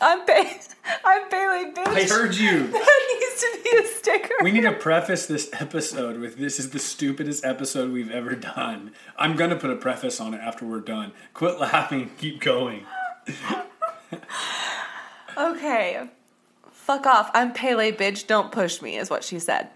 I'm 0.00 0.26
Pele, 0.26 0.58
I'm 1.04 1.28
Pele, 1.28 1.72
bitch. 1.72 1.86
I 1.86 2.02
heard 2.08 2.34
you. 2.34 2.66
That 2.66 3.18
needs 3.20 3.40
to 3.40 3.58
be 3.62 3.76
a 3.76 3.86
sticker. 3.86 4.34
We 4.42 4.50
need 4.50 4.62
to 4.62 4.72
preface 4.72 5.26
this 5.26 5.48
episode 5.52 6.18
with 6.18 6.36
this 6.38 6.58
is 6.58 6.70
the 6.70 6.80
stupidest 6.80 7.44
episode 7.44 7.92
we've 7.92 8.10
ever 8.10 8.34
done. 8.34 8.90
I'm 9.16 9.36
going 9.36 9.50
to 9.50 9.56
put 9.56 9.70
a 9.70 9.76
preface 9.76 10.20
on 10.20 10.34
it 10.34 10.40
after 10.40 10.66
we're 10.66 10.80
done. 10.80 11.12
Quit 11.34 11.60
laughing. 11.60 12.10
Keep 12.18 12.40
going. 12.40 12.84
Okay. 15.36 16.08
Fuck 16.72 17.06
off. 17.06 17.30
I'm 17.32 17.52
Pele, 17.52 17.92
bitch. 17.92 18.26
Don't 18.26 18.50
push 18.50 18.82
me, 18.82 18.96
is 18.96 19.08
what 19.08 19.22
she 19.22 19.38
said. 19.38 19.70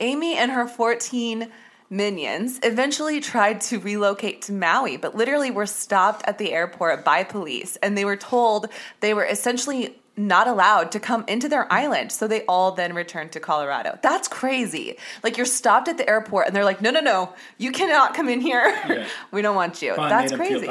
Amy 0.00 0.36
and 0.36 0.50
her 0.50 0.66
14 0.66 1.50
minions 1.90 2.60
eventually 2.62 3.20
tried 3.20 3.60
to 3.60 3.78
relocate 3.78 4.42
to 4.42 4.52
Maui, 4.52 4.96
but 4.96 5.14
literally 5.14 5.50
were 5.50 5.66
stopped 5.66 6.22
at 6.26 6.38
the 6.38 6.52
airport 6.52 7.04
by 7.04 7.24
police. 7.24 7.76
And 7.82 7.98
they 7.98 8.04
were 8.04 8.16
told 8.16 8.66
they 9.00 9.12
were 9.12 9.24
essentially 9.24 9.96
not 10.16 10.46
allowed 10.46 10.92
to 10.92 11.00
come 11.00 11.24
into 11.26 11.48
their 11.48 11.70
island. 11.72 12.12
So 12.12 12.28
they 12.28 12.44
all 12.46 12.72
then 12.72 12.94
returned 12.94 13.32
to 13.32 13.40
Colorado. 13.40 13.98
That's 14.02 14.28
crazy. 14.28 14.96
Like 15.22 15.36
you're 15.36 15.46
stopped 15.46 15.88
at 15.88 15.96
the 15.96 16.08
airport 16.08 16.46
and 16.46 16.54
they're 16.54 16.64
like, 16.64 16.80
no, 16.80 16.90
no, 16.90 17.00
no, 17.00 17.34
you 17.58 17.72
cannot 17.72 18.14
come 18.14 18.28
in 18.28 18.40
here. 18.40 18.64
Yeah. 18.66 19.06
we 19.30 19.42
don't 19.42 19.56
want 19.56 19.82
you. 19.82 19.94
Probably 19.94 20.10
That's 20.10 20.32
crazy. 20.32 20.68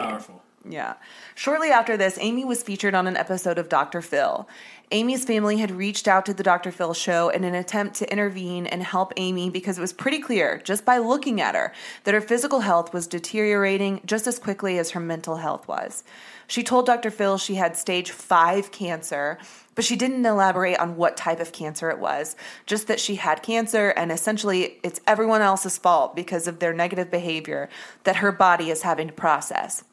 Yeah. 0.67 0.95
Shortly 1.35 1.69
after 1.69 1.97
this, 1.97 2.17
Amy 2.19 2.45
was 2.45 2.61
featured 2.61 2.93
on 2.93 3.07
an 3.07 3.17
episode 3.17 3.57
of 3.57 3.69
Dr. 3.69 4.01
Phil. 4.01 4.47
Amy's 4.91 5.23
family 5.23 5.57
had 5.57 5.69
reached 5.69 6.07
out 6.07 6.25
to 6.25 6.33
the 6.33 6.41
Dr. 6.41 6.71
Phil 6.71 6.95
show 6.95 7.29
in 7.29 7.43
an 7.43 7.53
attempt 7.53 7.95
to 7.97 8.11
intervene 8.11 8.65
and 8.65 8.81
help 8.81 9.13
Amy 9.17 9.51
because 9.51 9.77
it 9.77 9.81
was 9.81 9.93
pretty 9.93 10.17
clear, 10.17 10.59
just 10.63 10.83
by 10.83 10.97
looking 10.97 11.39
at 11.39 11.53
her, 11.53 11.71
that 12.05 12.15
her 12.15 12.21
physical 12.21 12.61
health 12.61 12.91
was 12.91 13.05
deteriorating 13.05 14.01
just 14.03 14.25
as 14.25 14.39
quickly 14.39 14.79
as 14.79 14.89
her 14.89 14.99
mental 14.99 15.35
health 15.35 15.67
was. 15.67 16.03
She 16.47 16.63
told 16.63 16.87
Dr. 16.87 17.11
Phil 17.11 17.37
she 17.37 17.53
had 17.53 17.77
stage 17.77 18.09
5 18.09 18.71
cancer, 18.71 19.37
but 19.75 19.85
she 19.85 19.95
didn't 19.95 20.25
elaborate 20.25 20.79
on 20.79 20.97
what 20.97 21.15
type 21.15 21.39
of 21.39 21.51
cancer 21.51 21.91
it 21.91 21.99
was, 21.99 22.35
just 22.65 22.87
that 22.87 22.99
she 22.99 23.13
had 23.13 23.43
cancer 23.43 23.89
and 23.89 24.11
essentially 24.11 24.79
it's 24.81 25.01
everyone 25.05 25.41
else's 25.41 25.77
fault 25.77 26.15
because 26.15 26.47
of 26.47 26.57
their 26.57 26.73
negative 26.73 27.11
behavior 27.11 27.69
that 28.05 28.15
her 28.15 28.31
body 28.31 28.71
is 28.71 28.81
having 28.81 29.05
to 29.05 29.13
process. 29.13 29.83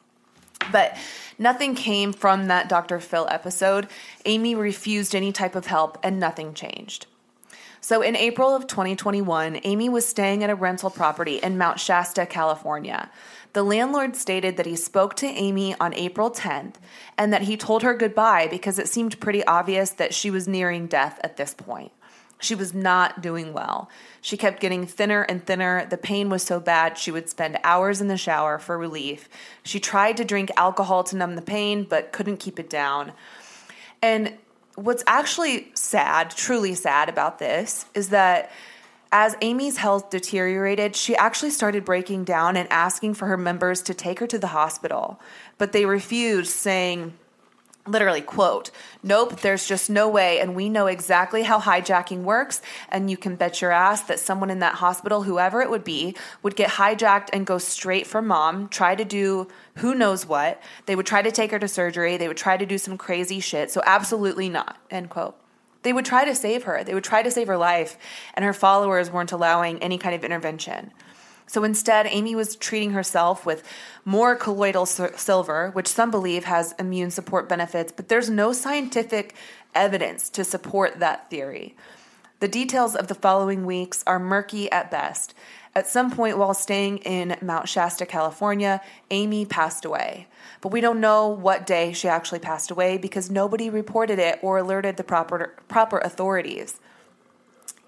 But 0.72 0.96
nothing 1.38 1.74
came 1.74 2.12
from 2.12 2.46
that 2.46 2.68
Dr. 2.68 3.00
Phil 3.00 3.26
episode. 3.30 3.88
Amy 4.24 4.54
refused 4.54 5.14
any 5.14 5.32
type 5.32 5.54
of 5.54 5.66
help 5.66 5.98
and 6.02 6.18
nothing 6.18 6.54
changed. 6.54 7.06
So 7.80 8.02
in 8.02 8.16
April 8.16 8.54
of 8.54 8.66
2021, 8.66 9.60
Amy 9.62 9.88
was 9.88 10.04
staying 10.04 10.42
at 10.42 10.50
a 10.50 10.56
rental 10.56 10.90
property 10.90 11.36
in 11.36 11.56
Mount 11.56 11.78
Shasta, 11.78 12.26
California. 12.26 13.10
The 13.52 13.62
landlord 13.62 14.16
stated 14.16 14.56
that 14.56 14.66
he 14.66 14.74
spoke 14.74 15.14
to 15.16 15.26
Amy 15.26 15.76
on 15.78 15.94
April 15.94 16.30
10th 16.30 16.74
and 17.16 17.32
that 17.32 17.42
he 17.42 17.56
told 17.56 17.84
her 17.84 17.94
goodbye 17.94 18.48
because 18.50 18.80
it 18.80 18.88
seemed 18.88 19.20
pretty 19.20 19.44
obvious 19.46 19.90
that 19.90 20.12
she 20.12 20.30
was 20.30 20.48
nearing 20.48 20.88
death 20.88 21.20
at 21.22 21.36
this 21.36 21.54
point. 21.54 21.92
She 22.38 22.54
was 22.54 22.74
not 22.74 23.22
doing 23.22 23.52
well. 23.52 23.88
She 24.20 24.36
kept 24.36 24.60
getting 24.60 24.86
thinner 24.86 25.22
and 25.22 25.44
thinner. 25.44 25.86
The 25.86 25.96
pain 25.96 26.28
was 26.28 26.42
so 26.42 26.60
bad, 26.60 26.98
she 26.98 27.10
would 27.10 27.28
spend 27.28 27.58
hours 27.64 28.00
in 28.00 28.08
the 28.08 28.16
shower 28.16 28.58
for 28.58 28.76
relief. 28.76 29.28
She 29.62 29.80
tried 29.80 30.16
to 30.18 30.24
drink 30.24 30.50
alcohol 30.56 31.04
to 31.04 31.16
numb 31.16 31.36
the 31.36 31.42
pain, 31.42 31.84
but 31.84 32.12
couldn't 32.12 32.38
keep 32.38 32.58
it 32.58 32.68
down. 32.68 33.12
And 34.02 34.34
what's 34.74 35.02
actually 35.06 35.70
sad, 35.74 36.30
truly 36.30 36.74
sad 36.74 37.08
about 37.08 37.38
this, 37.38 37.86
is 37.94 38.10
that 38.10 38.50
as 39.12 39.36
Amy's 39.40 39.78
health 39.78 40.10
deteriorated, 40.10 40.94
she 40.94 41.16
actually 41.16 41.50
started 41.50 41.84
breaking 41.84 42.24
down 42.24 42.56
and 42.56 42.70
asking 42.70 43.14
for 43.14 43.26
her 43.26 43.36
members 43.36 43.80
to 43.82 43.94
take 43.94 44.18
her 44.18 44.26
to 44.26 44.38
the 44.38 44.48
hospital. 44.48 45.18
But 45.56 45.72
they 45.72 45.86
refused, 45.86 46.50
saying, 46.50 47.14
literally 47.88 48.20
quote 48.20 48.70
nope 49.02 49.40
there's 49.40 49.66
just 49.66 49.88
no 49.88 50.08
way 50.08 50.40
and 50.40 50.54
we 50.54 50.68
know 50.68 50.86
exactly 50.86 51.42
how 51.42 51.60
hijacking 51.60 52.22
works 52.22 52.60
and 52.88 53.10
you 53.10 53.16
can 53.16 53.36
bet 53.36 53.60
your 53.60 53.72
ass 53.72 54.02
that 54.02 54.18
someone 54.18 54.50
in 54.50 54.58
that 54.58 54.74
hospital 54.74 55.22
whoever 55.22 55.60
it 55.60 55.70
would 55.70 55.84
be 55.84 56.14
would 56.42 56.56
get 56.56 56.70
hijacked 56.70 57.28
and 57.32 57.46
go 57.46 57.58
straight 57.58 58.06
for 58.06 58.20
mom 58.20 58.68
try 58.68 58.94
to 58.94 59.04
do 59.04 59.46
who 59.76 59.94
knows 59.94 60.26
what. 60.26 60.62
They 60.86 60.96
would 60.96 61.06
try 61.06 61.22
to 61.22 61.30
take 61.30 61.50
her 61.50 61.58
to 61.58 61.68
surgery. 61.68 62.16
They 62.16 62.28
would 62.28 62.36
try 62.36 62.56
to 62.56 62.66
do 62.66 62.78
some 62.78 62.98
crazy 62.98 63.40
shit. 63.40 63.70
So 63.70 63.82
absolutely 63.84 64.48
not 64.48 64.76
end 64.90 65.10
quote. 65.10 65.36
They 65.82 65.92
would 65.92 66.04
try 66.04 66.24
to 66.24 66.34
save 66.34 66.64
her. 66.64 66.82
They 66.82 66.94
would 66.94 67.04
try 67.04 67.22
to 67.22 67.30
save 67.30 67.46
her 67.46 67.56
life 67.56 67.96
and 68.34 68.44
her 68.44 68.52
followers 68.52 69.10
weren't 69.10 69.32
allowing 69.32 69.82
any 69.82 69.98
kind 69.98 70.14
of 70.14 70.24
intervention 70.24 70.92
so 71.46 71.62
instead, 71.62 72.06
Amy 72.06 72.34
was 72.34 72.56
treating 72.56 72.90
herself 72.90 73.46
with 73.46 73.62
more 74.04 74.34
colloidal 74.34 74.84
silver, 74.84 75.70
which 75.70 75.86
some 75.86 76.10
believe 76.10 76.44
has 76.44 76.74
immune 76.78 77.10
support 77.10 77.48
benefits, 77.48 77.92
but 77.92 78.08
there's 78.08 78.28
no 78.28 78.52
scientific 78.52 79.34
evidence 79.74 80.28
to 80.30 80.44
support 80.44 80.98
that 80.98 81.30
theory. 81.30 81.76
The 82.40 82.48
details 82.48 82.94
of 82.94 83.06
the 83.06 83.14
following 83.14 83.64
weeks 83.64 84.02
are 84.06 84.18
murky 84.18 84.70
at 84.70 84.90
best. 84.90 85.34
At 85.74 85.86
some 85.86 86.10
point 86.10 86.36
while 86.36 86.54
staying 86.54 86.98
in 86.98 87.36
Mount 87.40 87.68
Shasta, 87.68 88.06
California, 88.06 88.80
Amy 89.10 89.46
passed 89.46 89.84
away. 89.84 90.26
But 90.60 90.72
we 90.72 90.80
don't 90.80 91.00
know 91.00 91.28
what 91.28 91.66
day 91.66 91.92
she 91.92 92.08
actually 92.08 92.38
passed 92.40 92.70
away 92.70 92.98
because 92.98 93.30
nobody 93.30 93.70
reported 93.70 94.18
it 94.18 94.38
or 94.42 94.58
alerted 94.58 94.96
the 94.96 95.04
proper, 95.04 95.54
proper 95.68 95.98
authorities. 95.98 96.80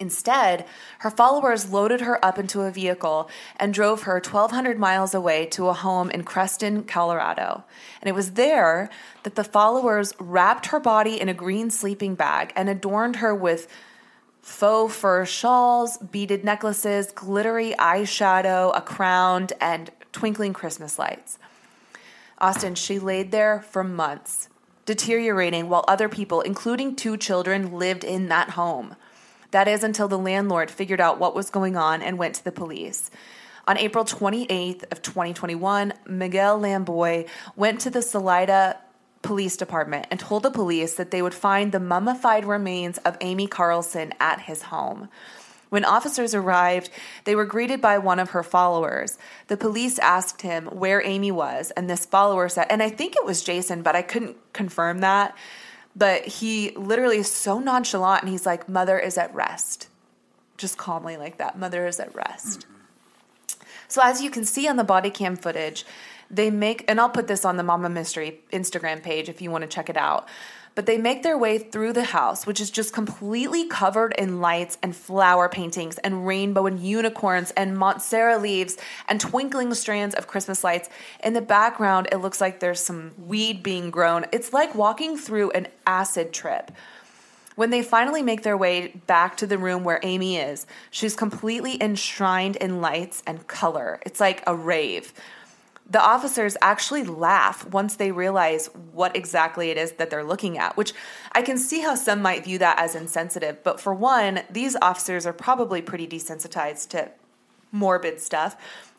Instead, 0.01 0.65
her 1.01 1.11
followers 1.11 1.71
loaded 1.71 2.01
her 2.01 2.25
up 2.25 2.39
into 2.39 2.63
a 2.63 2.71
vehicle 2.71 3.29
and 3.57 3.75
drove 3.75 4.03
her 4.03 4.15
1,200 4.15 4.79
miles 4.79 5.15
away 5.15 5.47
to 5.47 5.69
a 5.69 5.73
home 5.73 6.11
in 6.11 6.25
Crestone, 6.25 6.87
Colorado. 6.87 7.65
And 8.01 8.09
it 8.09 8.15
was 8.15 8.33
there 8.33 8.91
that 9.25 9.35
the 9.35 9.45
followers 9.45 10.15
wrapped 10.21 10.67
her 10.67 10.79
body 10.79 11.21
in 11.21 11.29
a 11.29 11.35
green 11.35 11.71
sleeping 11.71 12.15
bag 12.15 12.53
and 12.55 12.69
adorned 12.69 13.17
her 13.17 13.35
with 13.35 13.67
faux 14.41 14.95
fur 14.95 15.25
shawls, 15.25 15.99
beaded 15.99 16.45
necklaces, 16.45 17.13
glittery 17.13 17.75
eyeshadow, 17.79 18.77
a 18.77 18.81
crown, 18.81 19.49
and 19.61 19.91
twinkling 20.13 20.53
Christmas 20.53 20.99
lights. 20.99 21.39
Austin, 22.39 22.75
she 22.75 22.99
laid 22.99 23.31
there 23.33 23.61
for 23.61 23.83
months, 23.83 24.49
deteriorating 24.87 25.69
while 25.69 25.85
other 25.89 26.09
people, 26.09 26.41
including 26.41 26.95
two 26.95 27.17
children, 27.17 27.73
lived 27.73 28.05
in 28.05 28.29
that 28.29 28.51
home. 28.51 28.95
That 29.51 29.69
is 29.69 29.83
until 29.83 30.09
the 30.09 30.19
landlord 30.19 30.71
figured 30.71 31.01
out 31.01 31.19
what 31.19 31.35
was 31.35 31.51
going 31.51 31.77
on 31.77 32.03
and 32.03 32.19
went 32.19 32.35
to 32.37 32.45
the 32.45 32.53
police. 32.53 33.11
On 33.67 33.77
April 33.77 34.05
28th 34.05 34.91
of 34.91 35.03
2021, 35.03 35.93
Miguel 36.07 36.59
Lamboy 36.59 37.29
went 37.57 37.81
to 37.83 37.91
the 37.91 38.03
Salida 38.03 38.79
Police 39.23 39.57
Department 39.57 40.07
and 40.11 40.19
told 40.19 40.43
the 40.43 40.51
police 40.51 40.95
that 40.95 41.11
they 41.11 41.21
would 41.21 41.35
find 41.35 41.73
the 41.73 41.81
mummified 41.81 42.45
remains 42.45 42.99
of 42.99 43.17
Amy 43.21 43.47
Carlson 43.47 44.15
at 44.21 44.41
his 44.41 44.63
home. 44.63 45.09
When 45.69 45.85
officers 45.85 46.35
arrived, 46.35 46.89
they 47.25 47.35
were 47.35 47.45
greeted 47.45 47.81
by 47.81 47.99
one 47.99 48.19
of 48.19 48.31
her 48.31 48.43
followers. 48.43 49.19
The 49.49 49.57
police 49.57 49.99
asked 49.99 50.43
him 50.43 50.67
where 50.67 51.05
Amy 51.05 51.31
was, 51.31 51.71
and 51.73 51.91
this 51.91 52.07
follower 52.07 52.49
said, 52.49 52.69
and 52.71 52.83
I 52.83 52.89
think 52.89 53.17
it 53.17 53.25
was 53.25 53.43
Jason, 53.43 53.83
but 53.83 53.95
I 53.95 54.03
couldn't 54.03 54.37
confirm 54.53 55.01
that. 55.01 55.37
But 55.97 56.27
he 56.27 56.71
literally 56.73 57.19
is 57.19 57.31
so 57.31 57.59
nonchalant 57.59 58.23
and 58.23 58.31
he's 58.31 58.47
like, 58.47 58.69
Mother 58.69 58.99
is 58.99 59.19
at 59.19 59.35
rest. 59.35 59.89
Just 60.57 60.77
calmly 60.77 61.17
like 61.17 61.39
that. 61.39 61.59
Mother 61.59 61.87
is 61.87 61.99
at 62.01 62.15
rest. 62.15 62.61
Mm-hmm. 62.61 62.73
So, 63.89 64.03
as 64.05 64.23
you 64.23 64.31
can 64.31 64.45
see 64.45 64.69
on 64.69 64.77
the 64.77 64.85
body 64.85 65.11
cam 65.11 65.35
footage, 65.35 65.87
they 66.31 66.51
make, 66.51 66.85
and 66.89 67.01
I'll 67.01 67.09
put 67.09 67.27
this 67.27 67.45
on 67.45 67.57
the 67.57 67.63
Mama 67.63 67.89
Mystery 67.89 68.41
Instagram 68.53 69.03
page 69.03 69.29
if 69.29 69.41
you 69.41 69.51
want 69.51 69.63
to 69.63 69.69
check 69.69 69.89
it 69.89 69.97
out 69.97 70.29
but 70.79 70.87
they 70.87 70.97
make 70.97 71.25
their 71.25 71.37
way 71.37 71.59
through 71.59 71.93
the 71.93 72.05
house, 72.05 72.47
which 72.47 72.61
is 72.61 72.71
just 72.71 72.93
completely 72.93 73.67
covered 73.67 74.15
in 74.17 74.41
lights 74.41 74.79
and 74.81 74.95
flower 74.95 75.49
paintings 75.49 75.99
and 75.99 76.25
rainbow 76.25 76.67
and 76.67 76.79
unicorns 76.79 77.51
and 77.57 77.77
Monstera 77.77 78.41
leaves 78.41 78.77
and 79.09 79.21
twinkling 79.21 79.75
strands 79.75 80.15
of 80.15 80.29
Christmas 80.29 80.63
lights. 80.63 80.89
In 81.25 81.33
the 81.33 81.41
background, 81.41 82.07
it 82.13 82.19
looks 82.19 82.41
like 82.41 82.61
there's 82.61 82.79
some 82.79 83.11
weed 83.19 83.61
being 83.65 83.91
grown. 83.91 84.27
It's 84.31 84.53
like 84.53 84.77
walking 84.77 85.17
through 85.17 85.51
an 85.51 85.67
acid 85.85 86.33
trip. 86.33 86.71
When 87.57 87.71
they 87.71 87.83
finally 87.83 88.23
make 88.23 88.45
their 88.45 88.57
way 88.57 89.03
back 89.09 89.37
to 89.39 89.49
the 89.49 89.59
room 89.59 89.83
where 89.83 89.99
Amy 90.05 90.37
is, 90.37 90.65
she's 90.93 91.17
completely 91.17 91.83
enshrined 91.83 92.55
in 92.55 92.81
lights 92.81 93.21
and 93.27 93.49
color. 93.49 93.99
It's 94.07 94.21
like 94.21 94.45
a 94.47 94.55
rave 94.55 95.13
the 95.91 96.03
officers 96.03 96.57
actually 96.61 97.03
laugh 97.03 97.67
once 97.67 97.97
they 97.97 98.13
realize 98.13 98.67
what 98.93 99.17
exactly 99.17 99.71
it 99.71 99.79
is 99.79 99.93
that 99.93 100.11
they're 100.11 100.25
looking 100.25 100.59
at, 100.59 100.77
which 100.77 100.93
I 101.33 101.43
can 101.43 101.57
see 101.57 101.81
how 101.81 101.95
some 101.95 102.21
might 102.21 102.45
view 102.45 102.59
that 102.59 102.79
as 102.79 102.95
insensitive. 102.95 103.65
But 103.65 103.81
for 103.81 103.95
one, 103.95 104.43
these 104.51 104.77
officers 104.83 105.27
are 105.27 105.33
probably 105.33 105.81
pretty 105.81 106.07
desensitized 106.07 106.89
to 106.91 107.11
morbid 107.73 108.21
stuff. 108.21 108.57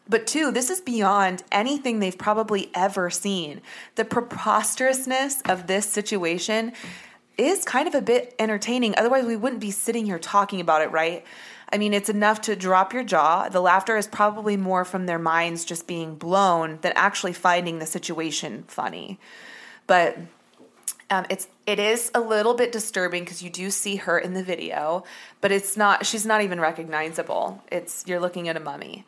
But 0.07 0.25
two, 0.25 0.51
this 0.51 0.71
is 0.71 0.81
beyond 0.81 1.43
anything 1.51 1.99
they've 1.99 2.17
probably 2.17 2.71
ever 2.73 3.11
seen. 3.11 3.61
The 3.93 4.05
preposterousness 4.05 5.43
of 5.43 5.67
this 5.67 5.85
situation 5.85 6.73
is 7.37 7.63
kind 7.63 7.87
of 7.87 7.93
a 7.93 8.01
bit 8.01 8.33
entertaining. 8.39 8.95
Otherwise, 8.97 9.25
we 9.25 9.35
wouldn't 9.35 9.61
be 9.61 9.71
sitting 9.71 10.05
here 10.05 10.17
talking 10.17 10.59
about 10.59 10.81
it, 10.81 10.91
right? 10.91 11.23
I 11.71 11.77
mean, 11.77 11.93
it's 11.93 12.09
enough 12.09 12.41
to 12.41 12.55
drop 12.55 12.93
your 12.93 13.03
jaw. 13.03 13.47
The 13.49 13.61
laughter 13.61 13.95
is 13.95 14.07
probably 14.07 14.57
more 14.57 14.83
from 14.85 15.05
their 15.05 15.19
minds 15.19 15.65
just 15.65 15.87
being 15.87 16.15
blown 16.15 16.79
than 16.81 16.93
actually 16.95 17.33
finding 17.33 17.79
the 17.79 17.85
situation 17.85 18.63
funny. 18.67 19.19
But 19.85 20.17
um, 21.11 21.25
it's 21.29 21.47
it 21.65 21.79
is 21.79 22.11
a 22.13 22.19
little 22.19 22.53
bit 22.53 22.71
disturbing 22.71 23.23
because 23.23 23.41
you 23.41 23.49
do 23.49 23.69
see 23.69 23.97
her 23.97 24.17
in 24.17 24.33
the 24.33 24.43
video, 24.43 25.03
but 25.41 25.51
it's 25.51 25.77
not. 25.77 26.05
She's 26.05 26.25
not 26.25 26.41
even 26.41 26.59
recognizable. 26.59 27.63
It's 27.71 28.03
you're 28.07 28.19
looking 28.19 28.47
at 28.47 28.57
a 28.57 28.59
mummy. 28.59 29.05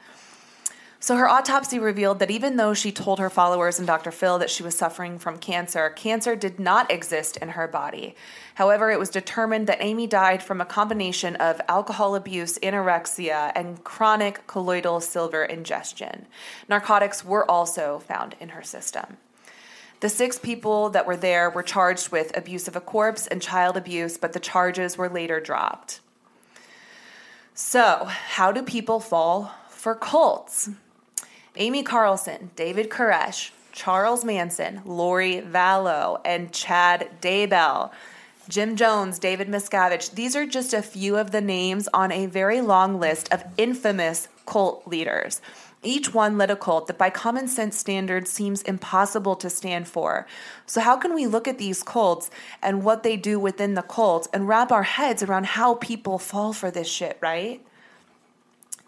So 1.04 1.16
her 1.16 1.28
autopsy 1.28 1.80
revealed 1.80 2.20
that 2.20 2.30
even 2.30 2.58
though 2.58 2.76
she 2.76 2.92
told 2.92 3.18
her 3.18 3.32
followers 3.32 3.80
and 3.80 3.88
Dr. 3.88 4.12
Phil 4.12 4.38
that 4.38 4.52
she 4.52 4.62
was 4.62 4.78
suffering 4.78 5.18
from 5.18 5.40
cancer, 5.40 5.90
cancer 5.90 6.36
did 6.36 6.60
not 6.60 6.92
exist 6.92 7.38
in 7.38 7.50
her 7.50 7.68
body. 7.68 8.16
However, 8.54 8.92
it 8.92 9.00
was 9.00 9.10
determined 9.10 9.66
that 9.66 9.82
Amy 9.82 10.06
died 10.06 10.44
from 10.44 10.62
a 10.62 10.66
combination 10.66 11.36
of 11.38 11.60
alcohol 11.68 12.14
abuse, 12.14 12.60
anorexia, 12.60 13.52
and 13.56 13.84
chronic 13.84 14.46
colloidal 14.46 15.02
silver 15.02 15.44
ingestion. 15.44 16.28
Narcotics 16.70 17.26
were 17.26 17.50
also 17.50 17.98
found 17.98 18.36
in 18.40 18.50
her 18.50 18.62
system. 18.62 19.18
The 20.02 20.10
six 20.10 20.38
people 20.38 20.92
that 20.92 21.08
were 21.08 21.18
there 21.18 21.50
were 21.50 21.64
charged 21.64 22.12
with 22.12 22.38
abuse 22.38 22.68
of 22.68 22.76
a 22.76 22.82
corpse 22.82 23.26
and 23.26 23.42
child 23.42 23.76
abuse, 23.76 24.20
but 24.20 24.34
the 24.34 24.40
charges 24.40 25.00
were 25.00 25.10
later 25.10 25.40
dropped. 25.40 26.00
So, 27.56 28.06
how 28.06 28.52
do 28.52 28.62
people 28.62 29.00
fall 29.00 29.52
for 29.68 29.96
cults? 29.96 30.70
Amy 31.58 31.84
Carlson, 31.84 32.50
David 32.56 32.90
Koresh, 32.90 33.52
Charles 33.74 34.24
Manson, 34.24 34.82
Lori 34.86 35.42
Vallow, 35.42 36.22
and 36.24 36.54
Chad 36.54 37.10
Daybell. 37.22 37.92
Jim 38.48 38.76
Jones, 38.76 39.20
David 39.20 39.50
Miscavige. 39.50 40.12
These 40.12 40.36
are 40.36 40.46
just 40.46 40.74
a 40.74 40.82
few 40.82 41.18
of 41.18 41.32
the 41.32 41.42
names 41.42 41.90
on 41.94 42.12
a 42.12 42.26
very 42.26 42.62
long 42.62 43.00
list 43.00 43.32
of 43.34 43.44
infamous 43.58 44.30
cult 44.46 44.88
leaders. 44.88 45.42
Each 45.84 46.14
one 46.14 46.38
led 46.38 46.52
a 46.52 46.56
cult 46.56 46.88
that, 46.88 46.98
by 46.98 47.10
common 47.10 47.48
sense 47.48 47.78
standards, 47.78 48.32
seems 48.32 48.62
impossible 48.62 49.36
to 49.38 49.50
stand 49.50 49.88
for. 49.88 50.28
So, 50.66 50.80
how 50.80 50.96
can 50.96 51.14
we 51.14 51.28
look 51.28 51.48
at 51.48 51.58
these 51.58 51.84
cults 51.84 52.30
and 52.62 52.84
what 52.84 53.04
they 53.04 53.18
do 53.18 53.40
within 53.40 53.74
the 53.74 53.82
cult 53.82 54.28
and 54.34 54.48
wrap 54.48 54.72
our 54.72 54.84
heads 54.84 55.22
around 55.22 55.48
how 55.48 55.76
people 55.76 56.18
fall 56.18 56.54
for 56.54 56.72
this 56.72 56.88
shit, 56.88 57.18
right? 57.22 57.66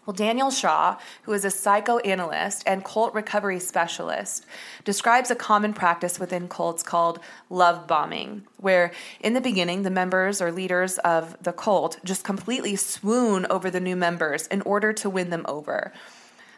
Well, 0.06 0.14
Daniel 0.14 0.50
Shaw, 0.50 0.98
who 1.22 1.32
is 1.32 1.46
a 1.46 1.50
psychoanalyst 1.50 2.62
and 2.66 2.84
cult 2.84 3.14
recovery 3.14 3.58
specialist, 3.58 4.44
describes 4.84 5.30
a 5.30 5.34
common 5.34 5.72
practice 5.72 6.20
within 6.20 6.46
cults 6.46 6.82
called 6.82 7.20
love 7.48 7.86
bombing, 7.86 8.42
where 8.58 8.92
in 9.20 9.32
the 9.32 9.40
beginning, 9.40 9.82
the 9.82 9.90
members 9.90 10.42
or 10.42 10.52
leaders 10.52 10.98
of 10.98 11.42
the 11.42 11.54
cult 11.54 11.98
just 12.04 12.22
completely 12.22 12.76
swoon 12.76 13.46
over 13.48 13.70
the 13.70 13.80
new 13.80 13.96
members 13.96 14.46
in 14.48 14.60
order 14.62 14.92
to 14.92 15.08
win 15.08 15.30
them 15.30 15.46
over. 15.48 15.90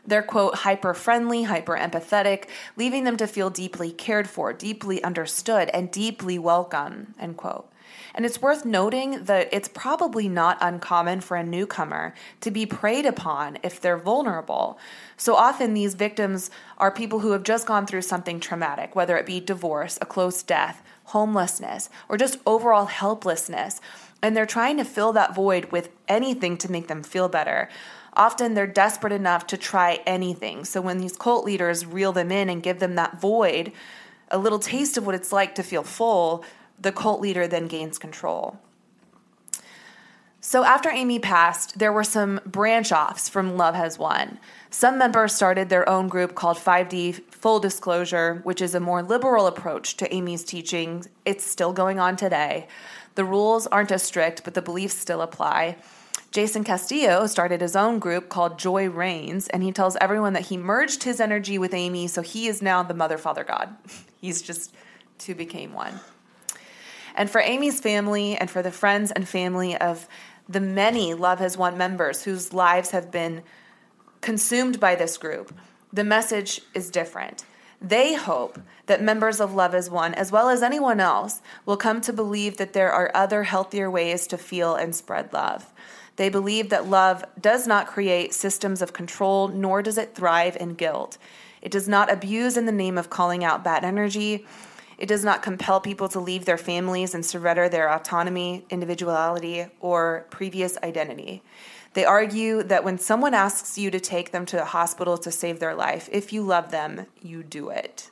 They're, 0.04 0.22
quote, 0.22 0.56
hyper 0.56 0.92
friendly, 0.92 1.44
hyper 1.44 1.76
empathetic, 1.76 2.48
leaving 2.76 3.04
them 3.04 3.16
to 3.16 3.28
feel 3.28 3.50
deeply 3.50 3.92
cared 3.92 4.28
for, 4.28 4.52
deeply 4.52 5.02
understood, 5.04 5.68
and 5.72 5.90
deeply 5.90 6.36
welcome, 6.36 7.14
end 7.18 7.36
quote. 7.36 7.68
And 8.16 8.24
it's 8.24 8.40
worth 8.40 8.64
noting 8.64 9.24
that 9.24 9.50
it's 9.52 9.68
probably 9.68 10.26
not 10.26 10.56
uncommon 10.62 11.20
for 11.20 11.36
a 11.36 11.44
newcomer 11.44 12.14
to 12.40 12.50
be 12.50 12.64
preyed 12.64 13.04
upon 13.04 13.58
if 13.62 13.78
they're 13.78 13.98
vulnerable. 13.98 14.78
So 15.18 15.36
often 15.36 15.74
these 15.74 15.94
victims 15.94 16.50
are 16.78 16.90
people 16.90 17.20
who 17.20 17.32
have 17.32 17.42
just 17.42 17.66
gone 17.66 17.86
through 17.86 18.02
something 18.02 18.40
traumatic, 18.40 18.96
whether 18.96 19.18
it 19.18 19.26
be 19.26 19.38
divorce, 19.38 19.98
a 20.00 20.06
close 20.06 20.42
death, 20.42 20.82
homelessness, 21.04 21.90
or 22.08 22.16
just 22.16 22.38
overall 22.46 22.86
helplessness. 22.86 23.82
And 24.22 24.34
they're 24.34 24.46
trying 24.46 24.78
to 24.78 24.84
fill 24.84 25.12
that 25.12 25.34
void 25.34 25.70
with 25.70 25.90
anything 26.08 26.56
to 26.58 26.72
make 26.72 26.88
them 26.88 27.02
feel 27.02 27.28
better. 27.28 27.68
Often 28.14 28.54
they're 28.54 28.66
desperate 28.66 29.12
enough 29.12 29.46
to 29.48 29.58
try 29.58 30.00
anything. 30.06 30.64
So 30.64 30.80
when 30.80 30.96
these 30.96 31.18
cult 31.18 31.44
leaders 31.44 31.84
reel 31.84 32.12
them 32.12 32.32
in 32.32 32.48
and 32.48 32.62
give 32.62 32.78
them 32.78 32.94
that 32.94 33.20
void, 33.20 33.72
a 34.30 34.38
little 34.38 34.58
taste 34.58 34.96
of 34.96 35.04
what 35.04 35.14
it's 35.14 35.32
like 35.32 35.54
to 35.56 35.62
feel 35.62 35.82
full, 35.82 36.44
the 36.80 36.92
cult 36.92 37.20
leader 37.20 37.46
then 37.46 37.66
gains 37.66 37.98
control. 37.98 38.58
So 40.40 40.62
after 40.62 40.90
Amy 40.90 41.18
passed, 41.18 41.80
there 41.80 41.92
were 41.92 42.04
some 42.04 42.40
branch 42.46 42.92
offs 42.92 43.28
from 43.28 43.56
Love 43.56 43.74
Has 43.74 43.98
Won. 43.98 44.38
Some 44.70 44.96
members 44.96 45.34
started 45.34 45.68
their 45.68 45.88
own 45.88 46.06
group 46.06 46.36
called 46.36 46.56
5D 46.56 47.32
Full 47.32 47.58
Disclosure, 47.58 48.42
which 48.44 48.62
is 48.62 48.72
a 48.72 48.78
more 48.78 49.02
liberal 49.02 49.48
approach 49.48 49.96
to 49.96 50.14
Amy's 50.14 50.44
teaching. 50.44 51.04
It's 51.24 51.44
still 51.44 51.72
going 51.72 51.98
on 51.98 52.14
today. 52.14 52.68
The 53.16 53.24
rules 53.24 53.66
aren't 53.66 53.90
as 53.90 54.04
strict, 54.04 54.44
but 54.44 54.54
the 54.54 54.62
beliefs 54.62 54.94
still 54.94 55.20
apply. 55.20 55.78
Jason 56.30 56.62
Castillo 56.62 57.26
started 57.26 57.60
his 57.60 57.74
own 57.74 57.98
group 57.98 58.28
called 58.28 58.58
Joy 58.58 58.88
Reigns, 58.88 59.48
and 59.48 59.64
he 59.64 59.72
tells 59.72 59.96
everyone 59.96 60.34
that 60.34 60.46
he 60.46 60.56
merged 60.56 61.02
his 61.02 61.18
energy 61.18 61.58
with 61.58 61.74
Amy, 61.74 62.06
so 62.06 62.22
he 62.22 62.46
is 62.46 62.62
now 62.62 62.84
the 62.84 62.94
Mother, 62.94 63.18
Father, 63.18 63.42
God. 63.42 63.74
He's 64.20 64.42
just 64.42 64.72
two 65.18 65.34
became 65.34 65.72
one. 65.72 65.98
And 67.16 67.30
for 67.30 67.40
Amy's 67.40 67.80
family 67.80 68.36
and 68.36 68.50
for 68.50 68.62
the 68.62 68.70
friends 68.70 69.10
and 69.10 69.26
family 69.26 69.76
of 69.76 70.06
the 70.48 70.60
many 70.60 71.14
Love 71.14 71.38
Has 71.40 71.56
Won 71.56 71.76
members 71.76 72.22
whose 72.22 72.52
lives 72.52 72.90
have 72.90 73.10
been 73.10 73.42
consumed 74.20 74.78
by 74.78 74.94
this 74.94 75.16
group, 75.16 75.52
the 75.92 76.04
message 76.04 76.60
is 76.74 76.90
different. 76.90 77.44
They 77.80 78.14
hope 78.14 78.58
that 78.86 79.02
members 79.02 79.40
of 79.40 79.54
Love 79.54 79.72
Has 79.72 79.90
Won, 79.90 80.14
as 80.14 80.30
well 80.30 80.48
as 80.48 80.62
anyone 80.62 81.00
else, 81.00 81.40
will 81.64 81.76
come 81.76 82.00
to 82.02 82.12
believe 82.12 82.56
that 82.58 82.72
there 82.72 82.92
are 82.92 83.10
other 83.14 83.42
healthier 83.42 83.90
ways 83.90 84.26
to 84.28 84.38
feel 84.38 84.74
and 84.74 84.94
spread 84.94 85.32
love. 85.32 85.72
They 86.16 86.28
believe 86.28 86.70
that 86.70 86.88
love 86.88 87.24
does 87.40 87.66
not 87.66 87.86
create 87.86 88.32
systems 88.32 88.80
of 88.80 88.92
control, 88.92 89.48
nor 89.48 89.82
does 89.82 89.98
it 89.98 90.14
thrive 90.14 90.56
in 90.58 90.74
guilt. 90.74 91.18
It 91.60 91.70
does 91.70 91.88
not 91.88 92.10
abuse 92.10 92.56
in 92.56 92.64
the 92.66 92.72
name 92.72 92.96
of 92.96 93.10
calling 93.10 93.44
out 93.44 93.64
bad 93.64 93.84
energy. 93.84 94.46
It 94.98 95.06
does 95.06 95.24
not 95.24 95.42
compel 95.42 95.80
people 95.80 96.08
to 96.08 96.20
leave 96.20 96.44
their 96.44 96.56
families 96.58 97.14
and 97.14 97.24
surrender 97.24 97.68
their 97.68 97.90
autonomy, 97.92 98.64
individuality, 98.70 99.66
or 99.80 100.26
previous 100.30 100.78
identity. 100.78 101.42
They 101.92 102.04
argue 102.04 102.62
that 102.62 102.84
when 102.84 102.98
someone 102.98 103.34
asks 103.34 103.78
you 103.78 103.90
to 103.90 104.00
take 104.00 104.32
them 104.32 104.46
to 104.46 104.56
the 104.56 104.66
hospital 104.66 105.18
to 105.18 105.30
save 105.30 105.60
their 105.60 105.74
life, 105.74 106.08
if 106.12 106.32
you 106.32 106.42
love 106.42 106.70
them, 106.70 107.06
you 107.22 107.42
do 107.42 107.70
it. 107.70 108.10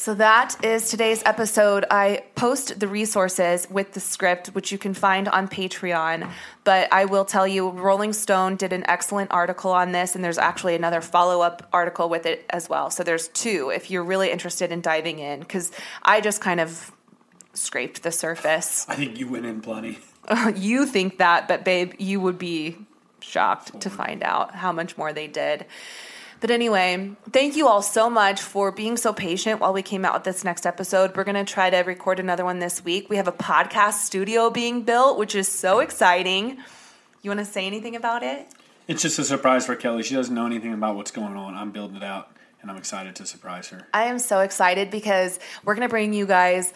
So 0.00 0.14
that 0.14 0.64
is 0.64 0.88
today's 0.88 1.22
episode. 1.26 1.84
I 1.90 2.22
post 2.34 2.80
the 2.80 2.88
resources 2.88 3.68
with 3.68 3.92
the 3.92 4.00
script, 4.00 4.48
which 4.54 4.72
you 4.72 4.78
can 4.78 4.94
find 4.94 5.28
on 5.28 5.46
Patreon. 5.46 6.30
But 6.64 6.90
I 6.90 7.04
will 7.04 7.26
tell 7.26 7.46
you, 7.46 7.68
Rolling 7.68 8.14
Stone 8.14 8.56
did 8.56 8.72
an 8.72 8.82
excellent 8.88 9.30
article 9.30 9.72
on 9.72 9.92
this, 9.92 10.14
and 10.14 10.24
there's 10.24 10.38
actually 10.38 10.74
another 10.74 11.02
follow 11.02 11.42
up 11.42 11.68
article 11.70 12.08
with 12.08 12.24
it 12.24 12.46
as 12.48 12.66
well. 12.66 12.88
So 12.88 13.04
there's 13.04 13.28
two 13.28 13.70
if 13.74 13.90
you're 13.90 14.02
really 14.02 14.30
interested 14.30 14.72
in 14.72 14.80
diving 14.80 15.18
in, 15.18 15.40
because 15.40 15.70
I 16.02 16.22
just 16.22 16.40
kind 16.40 16.60
of 16.60 16.90
scraped 17.52 18.02
the 18.02 18.10
surface. 18.10 18.86
I 18.88 18.94
think 18.94 19.18
you 19.18 19.28
went 19.28 19.44
in 19.44 19.60
plenty. 19.60 19.98
you 20.56 20.86
think 20.86 21.18
that, 21.18 21.46
but 21.46 21.62
babe, 21.62 21.92
you 21.98 22.22
would 22.22 22.38
be 22.38 22.78
shocked 23.20 23.82
to 23.82 23.90
find 23.90 24.22
out 24.22 24.54
how 24.54 24.72
much 24.72 24.96
more 24.96 25.12
they 25.12 25.26
did. 25.26 25.66
But 26.40 26.50
anyway, 26.50 27.12
thank 27.32 27.54
you 27.54 27.68
all 27.68 27.82
so 27.82 28.08
much 28.08 28.40
for 28.40 28.72
being 28.72 28.96
so 28.96 29.12
patient 29.12 29.60
while 29.60 29.74
we 29.74 29.82
came 29.82 30.06
out 30.06 30.14
with 30.14 30.24
this 30.24 30.42
next 30.42 30.64
episode. 30.64 31.14
We're 31.14 31.24
going 31.24 31.44
to 31.44 31.50
try 31.50 31.68
to 31.68 31.78
record 31.80 32.18
another 32.18 32.46
one 32.46 32.60
this 32.60 32.82
week. 32.82 33.10
We 33.10 33.16
have 33.16 33.28
a 33.28 33.32
podcast 33.32 34.04
studio 34.04 34.48
being 34.48 34.82
built, 34.82 35.18
which 35.18 35.34
is 35.34 35.48
so 35.48 35.80
exciting. 35.80 36.56
You 37.20 37.30
want 37.30 37.40
to 37.40 37.44
say 37.44 37.66
anything 37.66 37.94
about 37.94 38.22
it? 38.22 38.48
It's 38.88 39.02
just 39.02 39.18
a 39.18 39.24
surprise 39.24 39.66
for 39.66 39.76
Kelly. 39.76 40.02
She 40.02 40.14
doesn't 40.14 40.34
know 40.34 40.46
anything 40.46 40.72
about 40.72 40.96
what's 40.96 41.10
going 41.10 41.36
on. 41.36 41.54
I'm 41.54 41.72
building 41.72 41.96
it 41.96 42.02
out, 42.02 42.34
and 42.62 42.70
I'm 42.70 42.78
excited 42.78 43.16
to 43.16 43.26
surprise 43.26 43.68
her. 43.68 43.86
I 43.92 44.04
am 44.04 44.18
so 44.18 44.40
excited 44.40 44.90
because 44.90 45.38
we're 45.62 45.74
going 45.74 45.86
to 45.86 45.90
bring 45.90 46.14
you 46.14 46.24
guys 46.24 46.72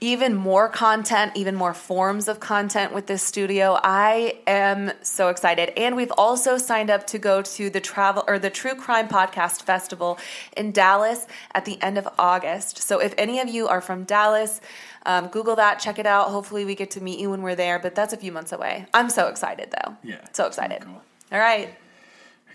even 0.00 0.34
more 0.34 0.68
content, 0.68 1.32
even 1.36 1.54
more 1.54 1.72
forms 1.74 2.26
of 2.26 2.40
content 2.40 2.92
with 2.92 3.06
this 3.06 3.22
studio. 3.22 3.78
I 3.82 4.40
am 4.46 4.90
so 5.02 5.28
excited. 5.28 5.72
And 5.78 5.94
we've 5.94 6.12
also 6.18 6.58
signed 6.58 6.90
up 6.90 7.06
to 7.08 7.18
go 7.18 7.40
to 7.42 7.70
the 7.70 7.80
travel 7.80 8.24
or 8.26 8.40
the 8.40 8.50
True 8.50 8.74
Crime 8.74 9.08
Podcast 9.08 9.62
Festival 9.62 10.18
in 10.56 10.72
Dallas 10.72 11.26
at 11.54 11.66
the 11.66 11.80
end 11.82 11.98
of 11.98 12.08
August. 12.18 12.78
So 12.78 12.98
if 13.00 13.14
any 13.16 13.38
of 13.38 13.48
you 13.48 13.68
are 13.68 13.80
from 13.80 14.02
Dallas, 14.02 14.60
um, 15.06 15.28
Google 15.28 15.54
that, 15.56 15.78
check 15.78 16.00
it 16.00 16.06
out. 16.06 16.28
Hopefully, 16.30 16.64
we 16.64 16.74
get 16.74 16.90
to 16.92 17.00
meet 17.00 17.20
you 17.20 17.30
when 17.30 17.42
we're 17.42 17.54
there, 17.54 17.78
but 17.78 17.94
that's 17.94 18.12
a 18.12 18.16
few 18.16 18.32
months 18.32 18.50
away. 18.52 18.86
I'm 18.92 19.08
so 19.08 19.28
excited 19.28 19.70
though. 19.70 19.96
Yeah. 20.02 20.24
So 20.32 20.46
excited. 20.46 20.82
Cool. 20.82 21.00
All 21.32 21.38
right. 21.38 21.72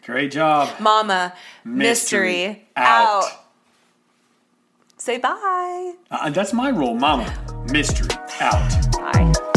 Great 0.05 0.31
job. 0.31 0.69
Mama, 0.79 1.33
mystery, 1.63 2.47
Mystery 2.47 2.67
out. 2.75 3.23
out. 3.23 3.44
Say 5.05 5.19
bye. 5.19 5.93
Uh, 6.09 6.31
that's 6.31 6.51
my 6.51 6.71
role, 6.71 6.95
Mama. 6.95 7.31
Mystery 7.71 8.09
out. 8.39 8.91
Bye. 8.93 9.54